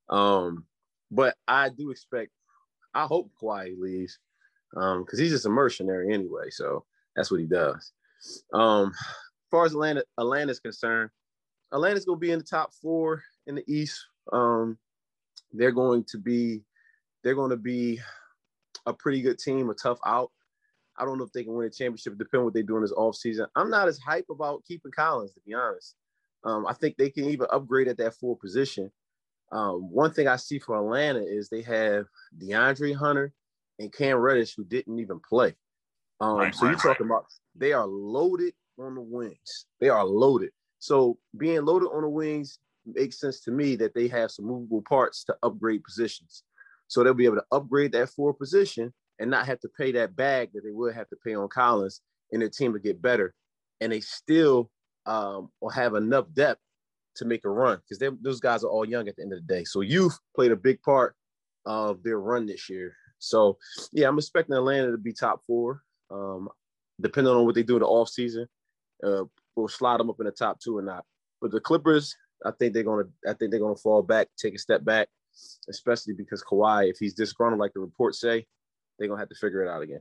Um, 0.08 0.66
but 1.10 1.36
I 1.48 1.68
do 1.68 1.90
expect, 1.90 2.30
I 2.94 3.04
hope 3.04 3.30
Kawhi 3.40 3.78
leaves 3.78 4.18
because 4.70 4.96
um, 4.98 5.18
he's 5.18 5.30
just 5.30 5.46
a 5.46 5.50
mercenary 5.50 6.12
anyway. 6.12 6.50
So 6.50 6.84
that's 7.14 7.30
what 7.30 7.40
he 7.40 7.46
does. 7.46 7.92
Um, 8.52 8.88
as 8.88 9.50
far 9.50 9.64
as 9.64 9.72
Atlanta, 9.72 10.04
Atlanta's 10.18 10.60
concerned, 10.60 11.10
Atlanta's 11.72 12.04
going 12.04 12.16
to 12.16 12.20
be 12.20 12.32
in 12.32 12.38
the 12.38 12.44
top 12.44 12.72
four 12.82 13.22
in 13.46 13.54
the 13.54 13.64
East. 13.66 14.00
Um, 14.32 14.78
they're 15.52 15.72
going 15.72 16.04
to 16.10 16.18
be, 16.18 16.62
they're 17.22 17.34
going 17.34 17.50
to 17.50 17.56
be 17.56 18.00
a 18.86 18.92
pretty 18.92 19.22
good 19.22 19.38
team, 19.38 19.70
a 19.70 19.74
tough 19.74 19.98
out. 20.04 20.30
I 20.96 21.04
don't 21.04 21.18
know 21.18 21.24
if 21.24 21.32
they 21.32 21.44
can 21.44 21.54
win 21.54 21.66
a 21.66 21.70
championship. 21.70 22.18
Depending 22.18 22.44
what 22.44 22.54
they 22.54 22.62
do 22.62 22.76
in 22.76 22.82
this 22.82 22.92
offseason. 22.92 23.46
I'm 23.56 23.70
not 23.70 23.88
as 23.88 23.98
hype 23.98 24.26
about 24.30 24.64
keeping 24.64 24.92
Collins, 24.92 25.34
to 25.34 25.40
be 25.46 25.54
honest. 25.54 25.96
Um, 26.44 26.66
I 26.66 26.74
think 26.74 26.96
they 26.96 27.10
can 27.10 27.24
even 27.24 27.46
upgrade 27.50 27.88
at 27.88 27.98
that 27.98 28.14
full 28.14 28.36
position. 28.36 28.90
Um, 29.52 29.90
one 29.90 30.12
thing 30.12 30.28
I 30.28 30.36
see 30.36 30.58
for 30.58 30.76
Atlanta 30.76 31.20
is 31.20 31.48
they 31.48 31.62
have 31.62 32.06
DeAndre 32.38 32.94
Hunter 32.94 33.32
and 33.78 33.92
Cam 33.92 34.18
Reddish 34.18 34.54
who 34.54 34.64
didn't 34.64 34.98
even 34.98 35.20
play. 35.20 35.54
Um, 36.20 36.36
right, 36.36 36.54
so 36.54 36.66
right, 36.66 36.70
you're 36.72 36.78
talking 36.80 37.08
right. 37.08 37.16
about 37.16 37.26
they 37.54 37.72
are 37.72 37.86
loaded 37.86 38.54
on 38.78 38.94
the 38.94 39.00
wings. 39.00 39.66
They 39.80 39.88
are 39.88 40.04
loaded. 40.04 40.50
So 40.78 41.18
being 41.36 41.64
loaded 41.64 41.86
on 41.86 42.02
the 42.02 42.08
wings 42.08 42.58
makes 42.86 43.20
sense 43.20 43.40
to 43.40 43.50
me 43.50 43.76
that 43.76 43.94
they 43.94 44.08
have 44.08 44.30
some 44.30 44.46
movable 44.46 44.82
parts 44.82 45.24
to 45.24 45.36
upgrade 45.42 45.82
positions. 45.84 46.42
So 46.88 47.02
they'll 47.02 47.14
be 47.14 47.24
able 47.24 47.36
to 47.36 47.44
upgrade 47.52 47.92
that 47.92 48.10
four 48.10 48.34
position 48.34 48.92
and 49.18 49.30
not 49.30 49.46
have 49.46 49.60
to 49.60 49.68
pay 49.78 49.92
that 49.92 50.16
bag 50.16 50.50
that 50.52 50.62
they 50.64 50.70
would 50.70 50.94
have 50.94 51.08
to 51.08 51.16
pay 51.24 51.34
on 51.34 51.48
Collins 51.48 52.00
and 52.32 52.42
their 52.42 52.48
team 52.48 52.72
to 52.72 52.78
get 52.78 53.00
better. 53.00 53.34
And 53.80 53.92
they 53.92 54.00
still 54.00 54.70
um, 55.06 55.50
or 55.60 55.72
have 55.72 55.94
enough 55.94 56.26
depth 56.32 56.60
to 57.16 57.24
make 57.24 57.44
a 57.44 57.48
run 57.48 57.78
because 57.78 58.12
those 58.22 58.40
guys 58.40 58.64
are 58.64 58.70
all 58.70 58.84
young 58.84 59.08
at 59.08 59.16
the 59.16 59.22
end 59.22 59.32
of 59.32 59.46
the 59.46 59.54
day. 59.54 59.64
So 59.64 59.80
youth 59.80 60.18
played 60.34 60.52
a 60.52 60.56
big 60.56 60.82
part 60.82 61.14
of 61.64 62.02
their 62.02 62.18
run 62.18 62.46
this 62.46 62.68
year. 62.68 62.94
So 63.18 63.58
yeah, 63.92 64.08
I'm 64.08 64.18
expecting 64.18 64.54
Atlanta 64.54 64.90
to 64.90 64.98
be 64.98 65.12
top 65.12 65.42
four. 65.46 65.82
Um, 66.10 66.48
depending 67.00 67.32
on 67.32 67.44
what 67.44 67.54
they 67.54 67.62
do 67.62 67.76
in 67.76 67.80
the 67.80 67.86
offseason, 67.86 68.46
uh, 69.02 69.24
we'll 69.56 69.68
slide 69.68 70.00
them 70.00 70.10
up 70.10 70.16
in 70.20 70.26
the 70.26 70.32
top 70.32 70.60
two 70.60 70.76
or 70.76 70.82
not. 70.82 71.04
But 71.40 71.50
the 71.50 71.60
Clippers, 71.60 72.14
I 72.44 72.50
think 72.52 72.74
they're 72.74 72.82
gonna 72.82 73.04
I 73.28 73.34
think 73.34 73.50
they're 73.50 73.60
gonna 73.60 73.76
fall 73.76 74.02
back, 74.02 74.28
take 74.36 74.54
a 74.54 74.58
step 74.58 74.84
back, 74.84 75.08
especially 75.68 76.14
because 76.14 76.42
Kawhi, 76.42 76.90
if 76.90 76.98
he's 76.98 77.14
disgruntled 77.14 77.60
like 77.60 77.72
the 77.72 77.80
reports 77.80 78.20
say, 78.20 78.46
they're 78.98 79.08
gonna 79.08 79.20
have 79.20 79.28
to 79.28 79.34
figure 79.34 79.62
it 79.64 79.68
out 79.68 79.82
again. 79.82 80.00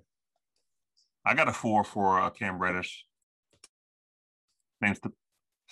I 1.26 1.34
got 1.34 1.48
a 1.48 1.54
four 1.54 1.84
for 1.84 2.20
uh, 2.20 2.30
Cam 2.32 2.60
Reddish 2.60 3.06
name's 4.84 5.00
to 5.00 5.12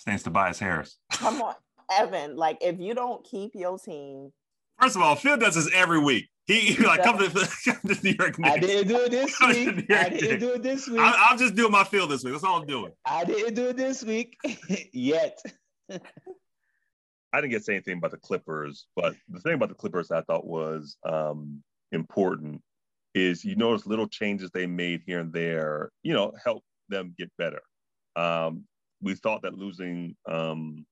name's 0.06 0.22
Tobias 0.22 0.58
Harris. 0.58 0.98
Come 1.12 1.42
on, 1.42 1.54
Evan. 1.90 2.36
Like 2.36 2.58
if 2.60 2.80
you 2.80 2.94
don't 2.94 3.24
keep 3.24 3.54
your 3.54 3.78
team. 3.78 4.32
First 4.80 4.96
of 4.96 5.02
all, 5.02 5.14
Phil 5.14 5.36
does 5.36 5.54
this 5.54 5.70
every 5.72 6.00
week. 6.00 6.28
He, 6.46 6.58
he 6.58 6.84
like 6.84 7.04
come 7.04 7.18
to, 7.18 7.30
come 7.64 7.94
to 7.94 8.02
New 8.02 8.16
York 8.18 8.36
Knicks. 8.38 8.56
I 8.56 8.58
didn't 8.58 8.88
do 8.88 8.96
it 9.04 9.10
this 9.12 9.40
week. 9.40 9.90
I 9.90 10.08
didn't 10.08 10.40
do 10.40 10.52
it 10.54 10.62
this 10.62 10.88
week. 10.88 10.98
I, 10.98 11.30
am 11.30 11.38
just 11.38 11.54
doing 11.54 11.70
my 11.70 11.84
Phil 11.84 12.08
this 12.08 12.24
week. 12.24 12.32
That's 12.32 12.42
all 12.42 12.60
I'm 12.60 12.66
doing. 12.66 12.90
I 13.06 13.24
didn't 13.24 13.54
do 13.54 13.68
it 13.68 13.76
this 13.76 14.02
week 14.02 14.36
yet. 14.92 15.38
I 15.88 17.40
didn't 17.40 17.50
get 17.50 17.58
to 17.58 17.64
say 17.64 17.74
anything 17.74 17.98
about 17.98 18.10
the 18.10 18.16
Clippers, 18.16 18.86
but 18.96 19.14
the 19.28 19.38
thing 19.40 19.54
about 19.54 19.68
the 19.68 19.76
Clippers 19.76 20.10
I 20.10 20.22
thought 20.22 20.44
was 20.44 20.96
um, 21.08 21.62
important 21.92 22.60
is 23.14 23.44
you 23.44 23.54
notice 23.54 23.86
little 23.86 24.08
changes 24.08 24.50
they 24.50 24.66
made 24.66 25.02
here 25.06 25.20
and 25.20 25.32
there, 25.32 25.90
you 26.02 26.12
know, 26.12 26.32
help 26.44 26.64
them 26.88 27.14
get 27.16 27.30
better. 27.38 27.62
Um, 28.16 28.64
we 29.02 29.14
thought 29.14 29.42
that 29.42 29.58
losing 29.58 30.16
um, 30.26 30.86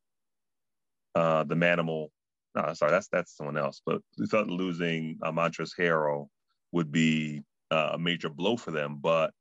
uh, 1.15 1.45
the 1.45 1.55
Manimal, 1.55 2.09
no, 2.55 2.75
sorry, 2.75 2.91
that's 2.91 3.09
that's 3.09 3.37
someone 3.37 3.57
else, 3.57 3.81
but 3.87 4.03
we 4.19 4.27
thought 4.27 4.49
losing 4.49 5.19
uh, 5.23 5.33
Montrezl 5.33 5.79
Harrell 5.79 6.27
would 6.73 6.91
be 6.91 7.43
uh, 7.71 7.91
a 7.93 7.99
major 7.99 8.29
blow 8.29 8.57
for 8.57 8.73
them, 8.73 8.99
but 9.01 9.33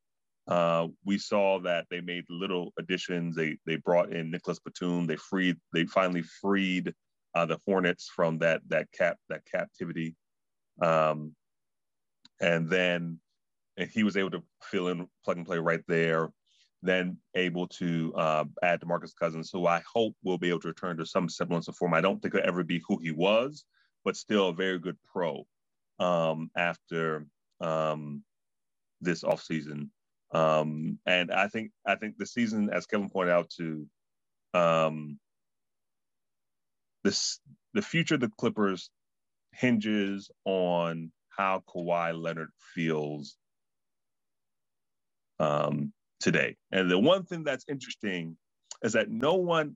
uh, 0.48 0.88
we 1.06 1.18
saw 1.18 1.60
that 1.60 1.86
they 1.90 2.02
made 2.02 2.26
little 2.30 2.74
additions. 2.80 3.36
They 3.36 3.58
they 3.66 3.76
brought 3.78 4.12
in 4.12 4.32
Nicholas 4.32 4.60
Batum. 4.60 5.08
They 5.08 5.16
freed. 5.16 5.58
They 5.74 5.86
finally 5.86 6.24
freed 6.24 6.94
uh, 7.36 7.46
the 7.46 7.60
Hornets 7.66 8.10
from 8.16 8.40
that 8.40 8.62
that 8.70 8.88
cap 8.92 9.18
that 9.30 9.42
captivity, 9.52 10.16
um, 10.82 11.36
and 12.42 12.70
then 12.70 13.20
and 13.78 13.90
he 13.90 14.04
was 14.04 14.18
able 14.18 14.32
to 14.32 14.44
fill 14.62 14.88
in 14.90 15.08
plug 15.24 15.38
and 15.38 15.46
play 15.46 15.60
right 15.60 15.84
there 15.88 16.30
then 16.82 17.18
able 17.36 17.68
to 17.68 18.14
uh, 18.16 18.46
add 18.64 18.82
DeMarcus 18.82 19.16
Cousins, 19.20 19.50
who 19.52 19.68
I 19.68 19.82
hope 19.94 20.16
will 20.24 20.38
be 20.38 20.50
able 20.50 20.62
to 20.62 20.70
return 20.70 20.98
to 20.98 21.06
some 21.06 21.28
semblance 21.28 21.68
of 21.68 21.76
form. 21.76 21.94
I 21.94 22.02
don't 22.02 22.22
think 22.22 22.34
he'll 22.34 22.48
ever 22.48 22.64
be 22.64 22.82
who 22.88 22.98
he 23.02 23.12
was, 23.12 23.66
but 24.06 24.16
still 24.16 24.50
a 24.50 24.54
very 24.54 24.80
good 24.80 24.98
pro 25.12 25.46
um, 26.00 26.50
after 26.56 27.26
um, 27.60 28.24
this 29.02 29.24
offseason. 29.24 29.90
Um, 30.32 31.00
and 31.06 31.32
I 31.32 31.48
think 31.48 31.72
I 31.86 31.96
think 31.96 32.18
the 32.18 32.26
season, 32.26 32.70
as 32.72 32.86
Kevin 32.86 33.10
pointed 33.10 33.34
out 33.34 33.50
to 33.58 33.88
um, 34.54 35.20
this 37.04 37.40
the 37.74 37.82
future 37.82 38.16
of 38.16 38.22
the 38.22 38.32
Clippers 38.38 38.90
hinges 39.54 40.30
on 40.46 41.12
how 41.30 41.64
Kawhi 41.68 42.20
Leonard 42.20 42.50
feels 42.74 43.38
um, 45.40 45.94
today. 46.20 46.56
And 46.72 46.90
the 46.90 47.00
one 47.00 47.24
thing 47.24 47.44
that's 47.44 47.66
interesting 47.68 48.38
is 48.84 48.94
that 48.94 49.10
no 49.10 49.36
one, 49.36 49.76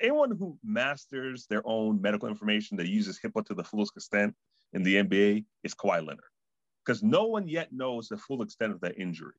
anyone 0.00 0.36
who 0.36 0.58
masters 0.62 1.46
their 1.48 1.62
own 1.64 2.00
medical 2.00 2.28
information 2.28 2.76
that 2.76 2.88
uses 2.88 3.18
HIPAA 3.24 3.46
to 3.46 3.54
the 3.54 3.64
fullest 3.64 3.96
extent 3.96 4.34
in 4.72 4.82
the 4.82 4.96
NBA 4.96 5.44
is 5.64 5.74
Kawhi 5.74 6.06
Leonard, 6.06 6.20
because 6.84 7.02
no 7.02 7.26
one 7.26 7.48
yet 7.48 7.72
knows 7.72 8.08
the 8.08 8.16
full 8.16 8.42
extent 8.42 8.72
of 8.72 8.80
that 8.80 8.98
injury. 8.98 9.34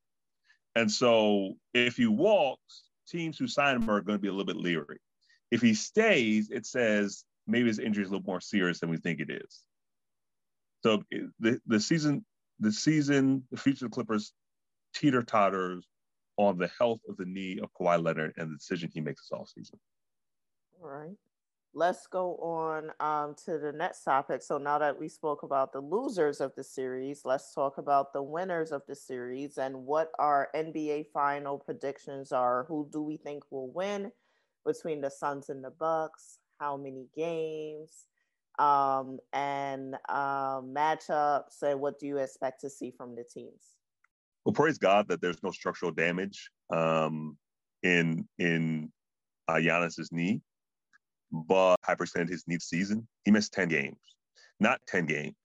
And 0.76 0.92
so 0.92 1.54
if 1.74 1.98
he 1.98 2.08
walks, 2.08 2.84
teams 3.08 3.38
who 3.38 3.48
sign 3.48 3.76
him 3.76 3.90
are 3.90 4.02
going 4.02 4.18
to 4.18 4.22
be 4.22 4.30
a 4.30 4.32
little 4.32 4.46
bit 4.46 4.56
leery. 4.56 5.00
If 5.52 5.62
he 5.62 5.76
stays, 5.76 6.50
it 6.50 6.66
says 6.66 7.24
maybe 7.46 7.68
his 7.68 7.80
injury 7.80 8.04
is 8.04 8.10
a 8.10 8.14
little 8.14 8.26
more 8.26 8.42
serious 8.42 8.80
than 8.80 8.90
we 8.90 8.98
think 8.98 9.20
it 9.20 9.30
is. 9.30 9.62
So 10.82 11.04
eh, 11.14 11.28
the, 11.40 11.62
the 11.68 11.80
season, 11.80 12.26
the 12.60 12.72
season, 12.72 13.44
the 13.52 13.58
future 13.58 13.86
of 13.86 13.92
Clippers 13.92 14.34
teeter 14.96 15.22
totters 15.22 15.86
on 16.38 16.58
the 16.58 16.70
health 16.80 17.00
of 17.08 17.18
the 17.18 17.26
knee 17.26 17.60
of 17.62 17.72
Kawhi 17.74 18.04
Leonard 18.04 18.34
and 18.38 18.52
the 18.52 18.56
decision 18.56 18.90
he 18.94 19.02
makes 19.02 19.30
this 19.30 19.38
offseason. 19.38 19.78
All 20.82 20.90
right. 20.90 21.16
Let's 21.76 22.06
go 22.06 22.36
on 22.36 22.92
um, 23.00 23.36
to 23.46 23.58
the 23.58 23.72
next 23.72 24.04
topic. 24.04 24.44
So 24.44 24.60
now 24.60 24.78
that 24.78 25.00
we 25.00 25.10
spoke 25.10 25.42
about 25.42 25.74
the 25.74 25.80
losers 25.80 26.40
of 26.40 26.54
the 26.56 26.64
series, 26.64 27.22
let's 27.26 27.52
talk 27.54 27.80
about 27.80 28.14
the 28.14 28.22
winners 28.22 28.72
of 28.72 28.84
the 28.88 28.96
series 28.96 29.58
and 29.58 29.76
what 29.86 30.12
our 30.20 30.50
NBA 30.56 31.08
final 31.12 31.58
predictions 31.58 32.32
are. 32.32 32.66
Who 32.68 32.88
do 32.92 33.02
we 33.02 33.18
think 33.18 33.44
will 33.50 33.72
win 33.72 34.12
between 34.64 35.02
the 35.02 35.10
Suns 35.10 35.50
and 35.50 35.64
the 35.64 35.72
Bucks? 35.72 36.38
How 36.60 36.78
many 36.78 37.08
games? 37.16 38.06
Um, 38.60 39.18
and 39.32 39.96
um, 40.10 40.76
matchups, 40.76 41.64
and 41.64 41.80
what 41.80 42.00
do 42.00 42.06
you 42.06 42.18
expect 42.20 42.62
to 42.62 42.70
see 42.70 42.92
from 42.92 43.16
the 43.16 43.24
teams? 43.24 43.73
Well, 44.46 44.54
praise 44.54 44.78
God 44.78 45.08
that 45.08 45.22
there's 45.22 45.42
no 45.42 45.52
structural 45.52 45.92
damage 45.92 46.50
um, 46.70 47.38
in 47.82 48.28
in 48.38 48.92
uh, 49.48 49.54
Giannis's 49.54 50.12
knee, 50.12 50.42
but 51.32 51.78
hyperextended 51.88 52.30
his 52.30 52.44
knee 52.48 52.60
season. 52.60 53.08
He 53.24 53.32
missed 53.32 53.54
ten 53.54 53.70
games, 53.70 54.00
not 54.60 54.82
ten 54.86 55.06
games. 55.06 55.36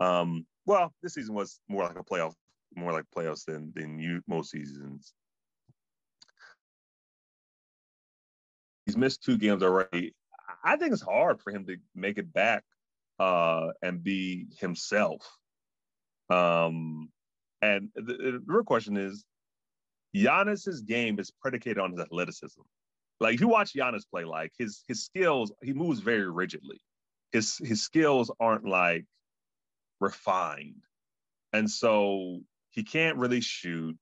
Um, 0.00 0.46
well, 0.66 0.92
this 1.02 1.14
season 1.14 1.34
was 1.34 1.60
more 1.68 1.84
like 1.84 1.98
a 1.98 2.04
playoff, 2.04 2.34
more 2.74 2.92
like 2.92 3.04
playoffs 3.16 3.44
than 3.44 3.72
than 3.74 3.98
you 3.98 4.22
most 4.26 4.50
seasons. 4.50 5.12
He's 8.86 8.96
missed 8.96 9.22
two 9.22 9.38
games 9.38 9.62
already. 9.62 10.14
I 10.64 10.76
think 10.76 10.92
it's 10.92 11.02
hard 11.02 11.40
for 11.40 11.52
him 11.52 11.66
to 11.66 11.76
make 11.94 12.18
it 12.18 12.32
back 12.32 12.64
uh, 13.20 13.68
and 13.82 14.02
be 14.02 14.48
himself. 14.58 15.22
Um, 16.28 17.10
and 17.62 17.88
the, 17.94 18.02
the 18.02 18.42
real 18.46 18.64
question 18.64 18.96
is, 18.96 19.24
Giannis's 20.14 20.80
game 20.80 21.18
is 21.18 21.30
predicated 21.30 21.78
on 21.78 21.92
his 21.92 22.00
athleticism. 22.00 22.60
Like 23.20 23.34
if 23.34 23.40
you 23.40 23.48
watch 23.48 23.74
Giannis 23.74 24.08
play, 24.10 24.24
like 24.24 24.52
his 24.58 24.82
his 24.88 25.04
skills, 25.04 25.52
he 25.62 25.72
moves 25.72 26.00
very 26.00 26.28
rigidly. 26.28 26.80
His 27.32 27.58
his 27.58 27.82
skills 27.82 28.30
aren't 28.40 28.64
like 28.64 29.04
refined, 30.00 30.84
and 31.52 31.70
so 31.70 32.40
he 32.70 32.82
can't 32.82 33.18
really 33.18 33.40
shoot. 33.40 33.96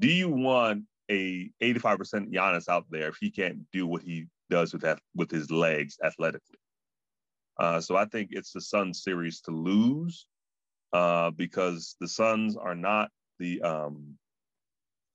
Do 0.00 0.08
you 0.08 0.28
want 0.28 0.84
a 1.10 1.50
85% 1.62 2.32
Giannis 2.32 2.68
out 2.68 2.84
there 2.90 3.08
if 3.08 3.16
he 3.20 3.30
can't 3.30 3.70
do 3.72 3.86
what 3.86 4.02
he 4.02 4.26
does 4.50 4.72
with 4.72 4.82
that 4.82 5.00
with 5.14 5.30
his 5.30 5.50
legs 5.50 5.96
athletically? 6.04 6.58
Uh, 7.58 7.80
so 7.80 7.96
I 7.96 8.04
think 8.04 8.30
it's 8.32 8.52
the 8.52 8.60
Sun 8.60 8.94
series 8.94 9.40
to 9.42 9.50
lose 9.50 10.26
uh, 10.92 11.30
because 11.30 11.96
the 12.00 12.08
Suns 12.08 12.56
are 12.56 12.74
not 12.74 13.10
the 13.38 13.62
um, 13.62 14.14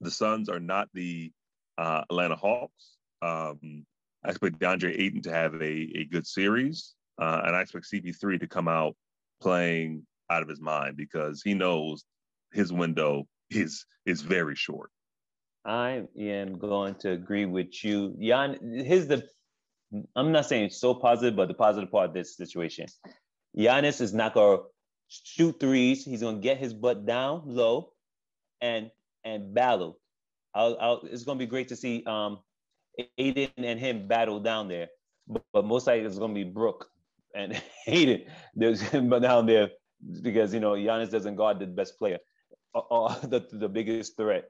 the 0.00 0.10
Suns 0.10 0.48
are 0.48 0.60
not 0.60 0.88
the 0.94 1.32
uh, 1.76 2.02
Atlanta 2.10 2.36
Hawks. 2.36 2.96
Um, 3.22 3.84
I 4.24 4.30
expect 4.30 4.58
DeAndre 4.58 4.98
Ayton 4.98 5.22
to 5.22 5.32
have 5.32 5.54
a, 5.54 5.92
a 5.96 6.04
good 6.04 6.26
series, 6.26 6.94
uh, 7.20 7.42
and 7.44 7.56
I 7.56 7.60
expect 7.60 7.86
CP3 7.92 8.40
to 8.40 8.46
come 8.48 8.68
out 8.68 8.96
playing 9.40 10.04
out 10.30 10.42
of 10.42 10.48
his 10.48 10.60
mind 10.60 10.96
because 10.96 11.42
he 11.42 11.54
knows 11.54 12.04
his 12.52 12.72
window 12.72 13.26
is 13.50 13.84
is 14.06 14.22
very 14.22 14.54
short. 14.54 14.90
I 15.64 16.04
am 16.18 16.58
going 16.58 16.94
to 16.96 17.10
agree 17.12 17.46
with 17.46 17.84
you. 17.84 18.16
Jan, 18.20 18.58
here's 18.84 19.06
the 19.06 19.24
I'm 20.14 20.32
not 20.32 20.46
saying 20.46 20.70
so 20.70 20.94
positive, 20.94 21.36
but 21.36 21.48
the 21.48 21.54
positive 21.54 21.90
part 21.90 22.08
of 22.08 22.14
this 22.14 22.36
situation. 22.36 22.86
Giannis 23.56 24.00
is 24.00 24.12
not 24.12 24.34
gonna 24.34 24.58
shoot 25.08 25.58
threes. 25.58 26.04
He's 26.04 26.22
gonna 26.22 26.38
get 26.38 26.58
his 26.58 26.74
butt 26.74 27.06
down 27.06 27.42
low, 27.46 27.92
and 28.60 28.90
and 29.24 29.54
battle. 29.54 29.98
I'll, 30.54 30.76
I'll, 30.80 31.00
it's 31.04 31.24
gonna 31.24 31.38
be 31.38 31.46
great 31.46 31.68
to 31.68 31.76
see 31.76 32.04
um, 32.06 32.38
Ayton 33.18 33.50
and 33.58 33.78
him 33.78 34.08
battle 34.08 34.40
down 34.40 34.68
there, 34.68 34.88
but, 35.26 35.42
but 35.52 35.64
most 35.64 35.86
likely 35.86 36.06
it's 36.06 36.18
gonna 36.18 36.34
be 36.34 36.44
Brook 36.44 36.88
and 37.34 37.60
Ayton 37.86 38.24
there's 38.54 38.82
but 38.90 39.20
down 39.20 39.46
there 39.46 39.70
because 40.22 40.54
you 40.54 40.60
know 40.60 40.72
Giannis 40.72 41.10
doesn't 41.10 41.36
guard 41.36 41.58
the 41.58 41.66
best 41.66 41.98
player, 41.98 42.18
or, 42.74 42.86
or 42.90 43.10
the 43.22 43.46
the 43.52 43.68
biggest 43.68 44.16
threat. 44.16 44.44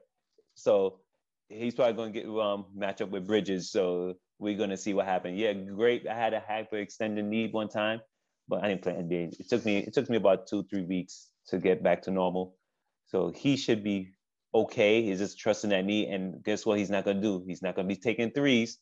So 0.55 0.99
he's 1.49 1.75
probably 1.75 1.93
gonna 1.93 2.11
get 2.11 2.27
um 2.27 2.65
match 2.75 3.01
up 3.01 3.09
with 3.09 3.27
Bridges. 3.27 3.71
So 3.71 4.15
we're 4.39 4.57
gonna 4.57 4.77
see 4.77 4.93
what 4.93 5.05
happens. 5.05 5.39
Yeah, 5.39 5.53
great. 5.53 6.07
I 6.07 6.15
had 6.15 6.33
a 6.33 6.41
hyperextended 6.41 7.23
knee 7.23 7.49
one 7.51 7.69
time 7.69 8.01
but 8.49 8.63
I 8.63 8.69
didn't 8.69 8.81
play 8.81 8.93
NBA. 8.93 9.39
It 9.39 9.49
took 9.49 9.63
me 9.63 9.77
it 9.77 9.93
took 9.93 10.09
me 10.09 10.17
about 10.17 10.47
two 10.47 10.63
three 10.63 10.83
weeks 10.83 11.29
to 11.47 11.59
get 11.59 11.83
back 11.83 12.01
to 12.03 12.11
normal. 12.11 12.55
So 13.07 13.31
he 13.35 13.55
should 13.55 13.83
be 13.83 14.11
okay. 14.53 15.03
He's 15.03 15.19
just 15.19 15.39
trusting 15.39 15.69
that 15.69 15.85
knee, 15.85 16.07
and 16.07 16.43
guess 16.43 16.65
what? 16.65 16.79
He's 16.79 16.89
not 16.89 17.05
gonna 17.05 17.21
do. 17.21 17.43
He's 17.47 17.61
not 17.61 17.75
gonna 17.75 17.87
be 17.87 17.95
taking 17.95 18.31
threes. 18.31 18.79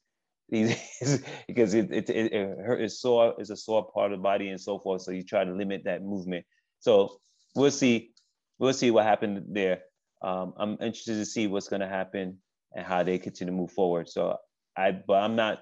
He's, 0.49 1.21
because 1.45 1.73
it 1.73 1.91
it, 1.91 2.09
it, 2.09 2.31
it 2.31 2.57
hurt 2.65 2.81
is 2.81 3.01
sore 3.01 3.35
is 3.37 3.49
a 3.49 3.57
sore 3.57 3.91
part 3.91 4.13
of 4.13 4.19
the 4.19 4.23
body 4.23 4.47
and 4.47 4.61
so 4.61 4.79
forth. 4.79 5.01
So 5.01 5.11
you 5.11 5.23
try 5.23 5.43
to 5.43 5.51
limit 5.51 5.83
that 5.83 6.01
movement. 6.01 6.45
So 6.79 7.19
we'll 7.53 7.71
see. 7.71 8.11
We'll 8.57 8.73
see 8.73 8.89
what 8.89 9.03
happened 9.03 9.43
there. 9.49 9.81
Um, 10.21 10.53
I'm 10.57 10.71
interested 10.81 11.15
to 11.15 11.25
see 11.25 11.47
what's 11.47 11.67
going 11.67 11.81
to 11.81 11.87
happen 11.87 12.37
and 12.73 12.85
how 12.85 13.03
they 13.03 13.19
continue 13.19 13.51
to 13.51 13.57
move 13.57 13.71
forward. 13.71 14.09
So 14.09 14.37
I, 14.75 14.91
but 14.91 15.15
I'm 15.15 15.35
not. 15.35 15.59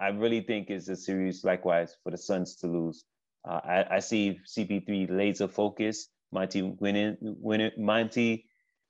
I 0.00 0.08
really 0.08 0.42
think 0.42 0.70
it's 0.70 0.88
a 0.88 0.96
series 0.96 1.42
likewise 1.42 1.96
for 2.04 2.10
the 2.10 2.18
Suns 2.18 2.56
to 2.56 2.68
lose. 2.68 3.04
Uh, 3.48 3.60
I, 3.64 3.96
I, 3.96 3.98
see 4.00 4.40
CP3 4.46 5.10
laser 5.10 5.48
focus. 5.48 6.08
Monty 6.30 6.60
winning, 6.60 7.16
winning. 7.20 7.70
Monty, 7.78 8.44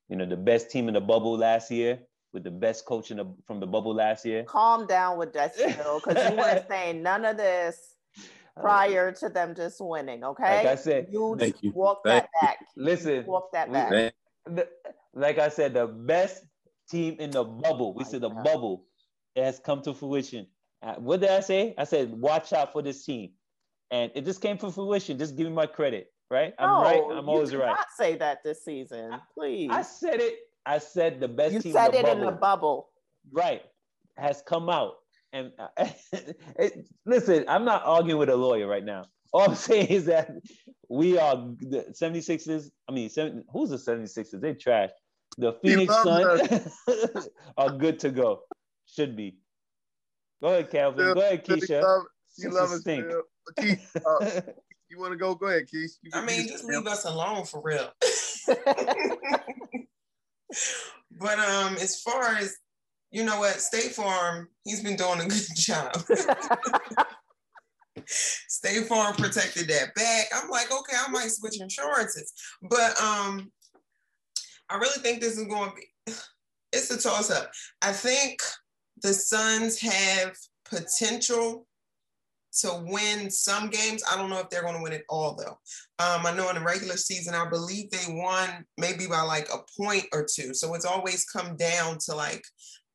you 0.08 0.16
know, 0.16 0.26
the 0.26 0.36
best 0.36 0.70
team 0.70 0.88
in 0.88 0.94
the 0.94 1.00
bubble 1.00 1.38
last 1.38 1.70
year 1.70 2.00
with 2.32 2.42
the 2.42 2.50
best 2.50 2.84
coach 2.84 3.12
in 3.12 3.18
the, 3.18 3.26
from 3.46 3.60
the 3.60 3.66
bubble 3.66 3.94
last 3.94 4.24
year. 4.24 4.42
Calm 4.42 4.86
down 4.88 5.16
with 5.16 5.32
that 5.34 5.54
still, 5.54 6.00
because 6.04 6.30
you 6.30 6.36
weren't 6.36 6.66
saying 6.68 7.02
none 7.04 7.24
of 7.24 7.36
this 7.36 7.94
prior 8.60 9.12
to 9.12 9.28
them 9.28 9.54
just 9.54 9.80
winning. 9.80 10.24
Okay, 10.24 10.56
like 10.56 10.66
I 10.66 10.74
said, 10.74 11.06
you, 11.12 11.36
Thank 11.38 11.62
you. 11.62 11.70
walk 11.72 12.00
Thank 12.04 12.24
that 12.24 12.30
back. 12.40 12.58
Listen, 12.76 13.24
walk 13.26 13.52
that 13.52 13.72
back. 13.72 14.12
like 15.14 15.38
I 15.38 15.50
said, 15.50 15.74
the 15.74 15.86
best 15.86 16.42
team 16.90 17.16
in 17.20 17.30
the 17.30 17.44
bubble. 17.44 17.94
We 17.94 18.02
said 18.02 18.22
the 18.22 18.30
bubble 18.30 18.86
has 19.36 19.60
come 19.60 19.82
to 19.82 19.94
fruition. 19.94 20.48
Uh, 20.82 20.94
what 20.94 21.20
did 21.20 21.30
I 21.30 21.40
say? 21.40 21.74
I 21.78 21.84
said, 21.84 22.10
watch 22.10 22.52
out 22.52 22.72
for 22.72 22.82
this 22.82 23.04
team 23.04 23.30
and 23.90 24.12
it 24.14 24.24
just 24.24 24.40
came 24.40 24.58
to 24.58 24.70
fruition. 24.70 25.18
Just 25.18 25.36
give 25.36 25.46
me 25.46 25.52
my 25.52 25.66
credit, 25.66 26.12
right? 26.30 26.54
I'm 26.58 26.68
no, 26.68 26.82
right. 26.82 27.18
I'm 27.18 27.28
always 27.28 27.54
right. 27.54 27.68
Not 27.68 27.86
say 27.96 28.16
that 28.16 28.42
this 28.44 28.64
season, 28.64 29.12
please. 29.34 29.70
I, 29.70 29.78
I 29.78 29.82
said 29.82 30.20
it. 30.20 30.38
I 30.66 30.78
said 30.78 31.20
the 31.20 31.28
best 31.28 31.54
you 31.54 31.60
team. 31.60 31.70
You 31.70 31.78
said 31.78 31.94
in 31.94 32.00
it 32.00 32.02
bubble, 32.02 32.20
in 32.20 32.26
the 32.26 32.32
bubble, 32.32 32.88
right? 33.32 33.62
Has 34.16 34.42
come 34.46 34.68
out, 34.68 34.94
and 35.32 35.52
uh, 35.58 35.68
it, 36.58 36.86
listen, 37.06 37.44
I'm 37.48 37.64
not 37.64 37.82
arguing 37.84 38.18
with 38.18 38.28
a 38.28 38.36
lawyer 38.36 38.66
right 38.66 38.84
now. 38.84 39.04
All 39.32 39.48
I'm 39.48 39.54
saying 39.68 39.88
is 39.88 40.04
that 40.06 40.30
we 40.88 41.18
are 41.18 41.36
the 41.36 41.94
76ers. 42.00 42.70
I 42.88 42.92
mean, 42.92 43.08
70, 43.08 43.44
who's 43.52 43.70
the 43.70 43.76
76ers? 43.76 44.40
They 44.40 44.54
trash. 44.54 44.90
The 45.36 45.52
Phoenix 45.62 45.94
Suns 46.02 46.78
are 47.56 47.70
good 47.70 47.98
to 48.00 48.10
go. 48.10 48.40
Should 48.86 49.16
be. 49.16 49.38
Go 50.42 50.48
ahead, 50.48 50.70
Calvin. 50.70 51.14
Go 51.14 51.20
ahead, 51.20 51.44
Keisha. 51.44 52.04
You 52.38 52.50
love 52.50 52.70
us, 52.70 52.80
stink. 52.80 53.06
Keith, 53.58 53.96
uh, 54.06 54.40
you 54.90 54.98
want 54.98 55.12
to 55.12 55.18
go? 55.18 55.34
Go 55.34 55.46
ahead, 55.46 55.66
Keith. 55.68 55.96
I 56.12 56.24
mean, 56.24 56.48
just 56.48 56.64
leave 56.64 56.86
us 56.86 57.04
alone 57.04 57.44
for 57.44 57.60
real. 57.62 57.90
but 61.18 61.38
um, 61.38 61.74
as 61.76 62.00
far 62.00 62.34
as 62.36 62.56
you 63.10 63.24
know, 63.24 63.38
what 63.38 63.60
State 63.60 63.94
Farm, 63.94 64.48
he's 64.64 64.82
been 64.82 64.96
doing 64.96 65.20
a 65.20 65.26
good 65.26 65.46
job. 65.54 65.92
State 68.06 68.86
Farm 68.86 69.14
protected 69.14 69.68
that 69.68 69.94
back. 69.94 70.26
I'm 70.34 70.50
like, 70.50 70.70
okay, 70.70 70.96
I 70.96 71.10
might 71.10 71.30
switch 71.30 71.60
insurances, 71.60 72.32
but 72.62 73.00
um, 73.00 73.50
I 74.68 74.76
really 74.76 75.00
think 75.00 75.20
this 75.20 75.38
is 75.38 75.46
going 75.46 75.70
to 75.70 75.76
be. 75.76 76.12
It's 76.70 76.90
a 76.90 77.00
toss 77.00 77.30
up. 77.30 77.50
I 77.80 77.92
think 77.92 78.42
the 79.00 79.14
Suns 79.14 79.80
have 79.80 80.36
potential 80.66 81.66
to 82.60 82.82
win 82.86 83.30
some 83.30 83.68
games. 83.68 84.02
I 84.10 84.16
don't 84.16 84.30
know 84.30 84.40
if 84.40 84.50
they're 84.50 84.62
going 84.62 84.76
to 84.76 84.82
win 84.82 84.92
it 84.92 85.04
all 85.08 85.36
though. 85.36 85.58
Um, 86.04 86.26
I 86.26 86.34
know 86.34 86.48
in 86.48 86.56
the 86.56 86.62
regular 86.62 86.96
season, 86.96 87.34
I 87.34 87.48
believe 87.48 87.90
they 87.90 88.04
won 88.08 88.64
maybe 88.76 89.06
by 89.06 89.20
like 89.22 89.48
a 89.52 89.58
point 89.80 90.06
or 90.12 90.26
two. 90.30 90.54
So 90.54 90.74
it's 90.74 90.84
always 90.84 91.24
come 91.24 91.56
down 91.56 91.98
to 92.06 92.14
like 92.14 92.42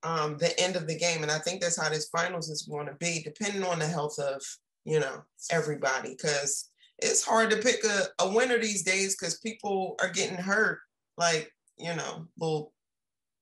um, 0.04 0.38
the 0.38 0.58
end 0.60 0.76
of 0.76 0.88
the 0.88 0.98
game, 0.98 1.24
and 1.24 1.32
I 1.32 1.40
think 1.40 1.62
that's 1.62 1.82
how 1.82 1.90
this 1.90 2.10
finals 2.10 2.50
is 2.50 2.68
going 2.70 2.88
to 2.88 2.96
be, 2.96 3.22
depending 3.24 3.64
on 3.64 3.80
the 3.80 3.88
health 3.88 4.20
of 4.20 4.42
you 4.86 5.00
know 5.00 5.24
everybody, 5.52 6.10
because 6.10 6.70
it's 7.00 7.24
hard 7.24 7.50
to 7.52 7.58
pick 7.58 7.84
a, 7.86 8.08
a 8.20 8.30
winner 8.30 8.60
these 8.60 8.84
days 8.84 9.16
because 9.16 9.40
people 9.40 9.96
are 10.02 10.10
getting 10.10 10.38
hurt, 10.38 10.80
like 11.18 11.52
you 11.78 11.96
know 11.96 12.28
little 12.38 12.74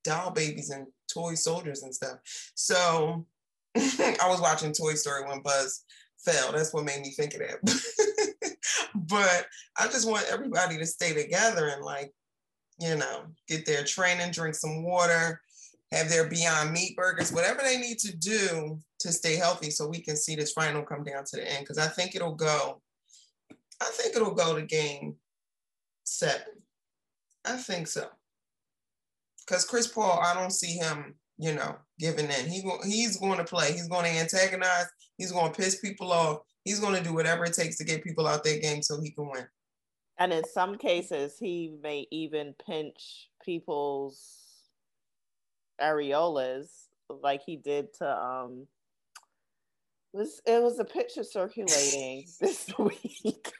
doll 0.04 0.32
babies 0.32 0.70
and 0.70 0.88
toy 1.12 1.34
soldiers 1.34 1.84
and 1.84 1.94
stuff. 1.94 2.18
So 2.56 3.26
I 3.76 4.28
was 4.28 4.42
watching 4.42 4.74
Toy 4.74 4.94
Story 4.96 5.28
when 5.28 5.42
Buzz 5.42 5.84
fell. 6.24 6.52
That's 6.52 6.74
what 6.74 6.86
made 6.86 7.02
me 7.02 7.12
think 7.12 7.34
of 7.34 7.42
that. 7.42 8.58
but 8.96 9.46
I 9.78 9.88
just 9.88 10.10
want 10.10 10.26
everybody 10.32 10.78
to 10.78 10.86
stay 10.86 11.14
together 11.14 11.68
and 11.68 11.84
like, 11.84 12.14
you 12.80 12.96
know, 12.96 13.26
get 13.48 13.66
their 13.66 13.84
training, 13.84 14.32
drink 14.32 14.56
some 14.56 14.84
water, 14.84 15.42
have 15.92 16.10
their 16.10 16.30
Beyond 16.30 16.72
Meat 16.72 16.96
burgers, 16.96 17.32
whatever 17.32 17.62
they 17.64 17.78
need 17.78 18.00
to 18.00 18.16
do 18.16 18.80
to 19.00 19.12
stay 19.12 19.36
healthy 19.36 19.70
so 19.70 19.88
we 19.88 20.02
can 20.02 20.16
see 20.16 20.36
this 20.36 20.54
final 20.54 20.84
come 20.84 21.04
down 21.04 21.24
to 21.26 21.38
the 21.38 21.52
end. 21.52 21.68
Cause 21.68 21.78
I 21.78 21.88
think 21.88 22.16
it'll 22.16 22.36
go, 22.36 22.82
I 23.82 23.86
think 23.86 24.16
it'll 24.16 24.34
go 24.34 24.56
to 24.56 24.62
game 24.62 25.16
seven. 26.04 26.42
I 27.46 27.58
think 27.58 27.88
so. 27.88 28.08
Cause 29.48 29.66
Chris 29.66 29.88
Paul, 29.88 30.20
I 30.24 30.34
don't 30.34 30.52
see 30.52 30.74
him 30.78 31.16
you 31.42 31.56
know, 31.56 31.76
giving 32.00 32.26
in. 32.26 32.48
He 32.48 32.64
he's 32.86 33.18
going 33.18 33.40
to 33.40 33.44
play. 33.44 33.72
He's 33.72 33.88
going 33.88 34.06
to 34.06 34.20
antagonize. 34.20 34.86
He's 35.22 35.32
going 35.32 35.54
to 35.54 35.62
piss 35.62 35.80
people 35.80 36.12
off. 36.12 36.40
He's 36.66 36.80
going 36.80 36.96
to 36.96 37.04
do 37.04 37.14
whatever 37.14 37.46
it 37.46 37.54
takes 37.54 37.78
to 37.78 37.84
get 37.84 38.04
people 38.04 38.26
out 38.26 38.44
their 38.44 38.58
game 38.58 38.82
so 38.82 39.00
he 39.00 39.12
can 39.12 39.30
win. 39.30 39.46
And 40.18 40.34
in 40.34 40.44
some 40.46 40.80
cases, 40.80 41.38
he 41.40 41.76
may 41.84 42.08
even 42.10 42.56
pinch 42.66 43.30
people's 43.46 44.40
areolas 45.80 46.70
like 47.22 47.42
he 47.46 47.56
did 47.56 47.94
to 47.94 48.08
um 48.08 48.68
was 50.14 50.42
it 50.46 50.62
was 50.62 50.80
a 50.80 50.86
picture 50.86 51.24
circulating 51.24 52.26
this 52.40 52.72
week. 52.80 53.52